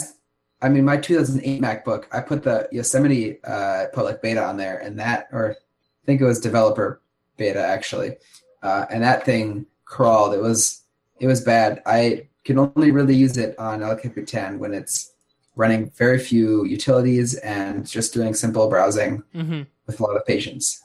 [0.62, 4.98] I mean, my 2008 MacBook, I put the Yosemite uh, public beta on there, and
[4.98, 7.00] that, or I think it was developer
[7.36, 8.16] beta actually,
[8.62, 10.34] uh, and that thing crawled.
[10.34, 10.82] It was
[11.18, 11.82] it was bad.
[11.86, 15.12] I can only really use it on El Capitan when it's
[15.56, 20.80] running very few utilities and just doing simple browsing hmm with a lot of patience.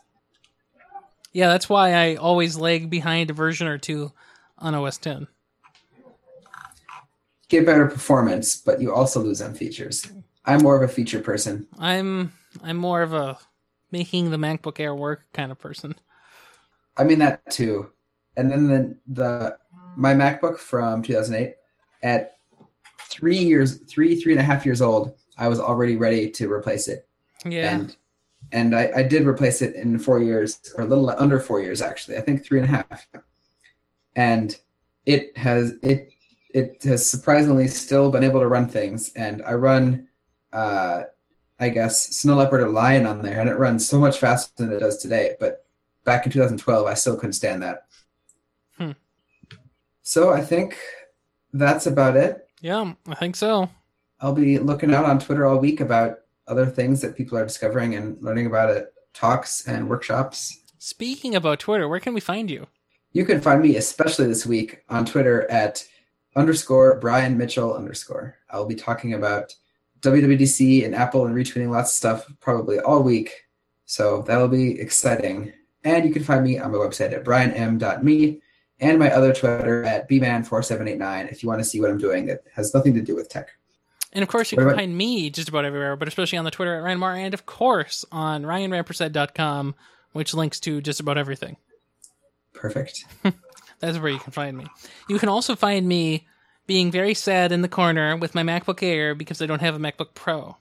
[1.31, 4.13] Yeah, that's why I always lag behind a version or two
[4.57, 5.27] on OS 10.
[7.49, 10.11] Get better performance, but you also lose on features.
[10.45, 11.67] I'm more of a feature person.
[11.79, 12.33] I'm
[12.63, 13.37] I'm more of a
[13.91, 15.95] making the MacBook Air work kind of person.
[16.97, 17.91] I mean that too.
[18.37, 19.57] And then the the
[19.95, 21.55] my MacBook from 2008
[22.03, 22.37] at
[22.99, 26.87] three years, three three and a half years old, I was already ready to replace
[26.87, 27.07] it.
[27.45, 27.95] Yeah, And
[28.51, 31.81] and I, I did replace it in four years, or a little under four years
[31.81, 32.17] actually.
[32.17, 33.07] I think three and a half.
[34.15, 34.55] And
[35.05, 36.09] it has it
[36.55, 39.11] it has surprisingly still been able to run things.
[39.13, 40.07] And I run
[40.53, 41.03] uh,
[41.59, 44.73] I guess, Snow Leopard or Lion on there, and it runs so much faster than
[44.73, 45.35] it does today.
[45.39, 45.65] But
[46.03, 47.85] back in 2012, I still couldn't stand that.
[48.77, 48.91] Hmm.
[50.01, 50.77] So I think
[51.53, 52.47] that's about it.
[52.61, 53.69] Yeah, I think so.
[54.19, 57.95] I'll be looking out on Twitter all week about other things that people are discovering
[57.95, 60.61] and learning about at talks and workshops.
[60.77, 62.67] Speaking about Twitter, where can we find you?
[63.13, 65.85] You can find me, especially this week, on Twitter at
[66.35, 68.37] underscore Brian Mitchell underscore.
[68.49, 69.53] I'll be talking about
[70.01, 73.45] WWDC and Apple and retweeting lots of stuff probably all week.
[73.85, 75.53] So that'll be exciting.
[75.83, 78.41] And you can find me on my website at brianym.me
[78.79, 82.41] and my other Twitter at bman4789 if you want to see what I'm doing that
[82.53, 83.49] has nothing to do with tech.
[84.11, 86.75] And of course, you can find me just about everywhere, but especially on the Twitter
[86.75, 89.75] at Ryan Moore, and of course on ryanrampersad.com,
[90.13, 91.57] which links to just about everything.
[92.53, 93.05] Perfect.
[93.79, 94.67] That's where you can find me.
[95.09, 96.27] You can also find me
[96.67, 99.79] being very sad in the corner with my MacBook Air because I don't have a
[99.79, 100.57] MacBook Pro.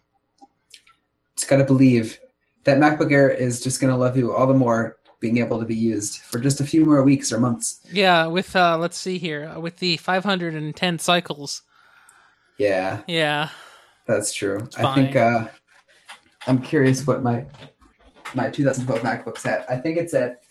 [1.36, 2.18] Just got to believe
[2.64, 5.64] that MacBook Air is just going to love you all the more being able to
[5.64, 7.80] be used for just a few more weeks or months.
[7.90, 11.62] Yeah, with uh let's see here, uh, with the 510 cycles.
[12.58, 13.48] Yeah, Yeah.
[14.06, 14.68] that's true.
[14.76, 15.48] I think uh,
[16.46, 17.46] I'm curious what my
[18.34, 19.64] my 2012 MacBook's at.
[19.70, 20.43] I think it's at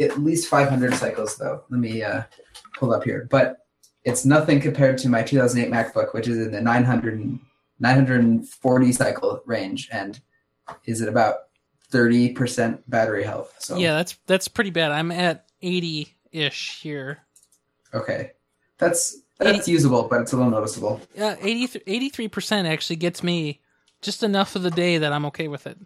[0.00, 1.62] at least 500 cycles though.
[1.70, 2.22] Let me uh,
[2.76, 3.58] pull up here, but
[4.04, 7.38] it's nothing compared to my 2008 MacBook, which is in the 900
[7.80, 10.20] 940 cycle range and
[10.86, 11.36] is at about
[11.92, 13.54] 30% battery health.
[13.58, 14.92] So Yeah, that's that's pretty bad.
[14.92, 17.18] I'm at 80-ish here.
[17.92, 18.32] okay,
[18.78, 21.00] that's that's usable, but it's a little noticeable.
[21.14, 23.60] Yeah, 80 83% actually gets me
[24.00, 25.78] just enough of the day that I'm okay with it.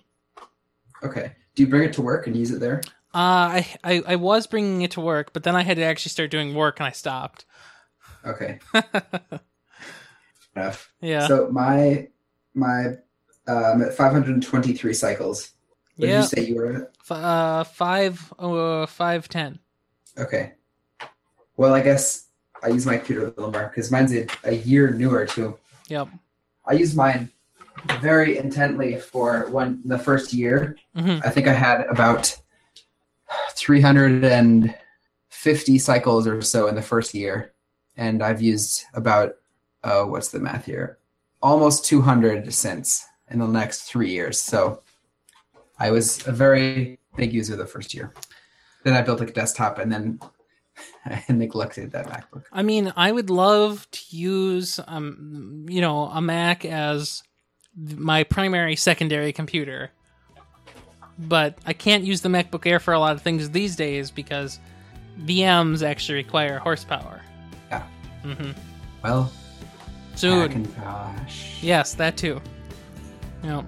[1.03, 2.83] Okay, do you bring it to work and use it there?
[3.15, 6.11] Uh, I, I I was bringing it to work, but then I had to actually
[6.11, 7.47] start doing work, and I stopped.
[8.25, 8.59] Okay,
[10.57, 10.93] enough.
[11.01, 12.09] yeah, So my
[12.55, 12.97] my
[13.47, 15.53] um at 523 cycles.
[15.97, 16.21] What yeah.
[16.21, 16.93] did you say you were at?
[17.01, 19.59] F- uh, five, uh, five ten.
[20.19, 20.53] Okay.
[21.57, 22.27] Well, I guess
[22.63, 25.59] I use my computer a little more because mine's a, a year newer too.
[25.89, 26.09] Yep.
[26.67, 27.31] I used mine
[28.01, 30.77] very intently for one the first year.
[30.95, 32.37] hmm I think I had about
[33.59, 37.53] 350 cycles or so in the first year,
[37.97, 39.35] and I've used about
[39.85, 40.99] uh, what's the math here?
[41.43, 44.41] Almost 200 since in the next three years.
[44.41, 44.83] So
[45.79, 48.13] I was a very big user the first year.
[48.85, 50.21] Then I built like a desktop, and then
[51.07, 52.45] I neglected that MacBook.
[52.53, 57.23] I mean, I would love to use, um, you know, a Mac as
[57.77, 59.91] my primary secondary computer,
[61.19, 64.61] but I can't use the MacBook Air for a lot of things these days because
[65.25, 67.23] VMs actually require horsepower.
[67.71, 67.83] Yeah.
[68.25, 68.51] Mm-hmm.
[69.03, 69.33] Well,
[70.15, 70.63] Soon.
[70.63, 71.63] Macintosh.
[71.63, 72.41] Yes, that too.
[73.43, 73.63] Yeah.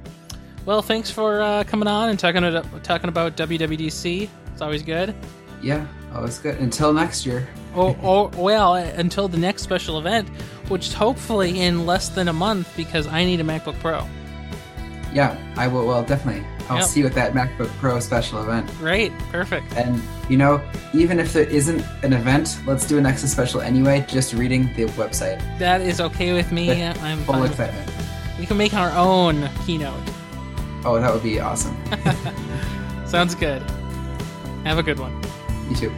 [0.67, 4.29] Well, thanks for uh, coming on and talking about, talking about WWDC.
[4.53, 5.15] It's always good.
[5.63, 6.59] Yeah, always good.
[6.59, 7.49] Until next year.
[7.75, 10.29] or, or well, until the next special event,
[10.69, 14.07] which is hopefully in less than a month because I need a MacBook Pro.
[15.13, 15.87] Yeah, I will.
[15.87, 16.45] Well, definitely.
[16.71, 16.87] I'll Yep.
[16.87, 18.71] see you at that MacBook Pro special event.
[18.79, 19.75] Great, perfect.
[19.77, 20.63] And you know,
[20.95, 24.05] even if there isn't an event, let's do an Nexus special anyway.
[24.09, 26.69] Just reading the website, That is okay with me.
[26.69, 27.91] With I'm full excitement.
[28.39, 29.99] We can make our own keynote.
[30.85, 31.77] Oh, that would be awesome.
[33.07, 33.63] Sounds good.
[34.65, 35.21] Have a good one.
[35.69, 35.93] you too.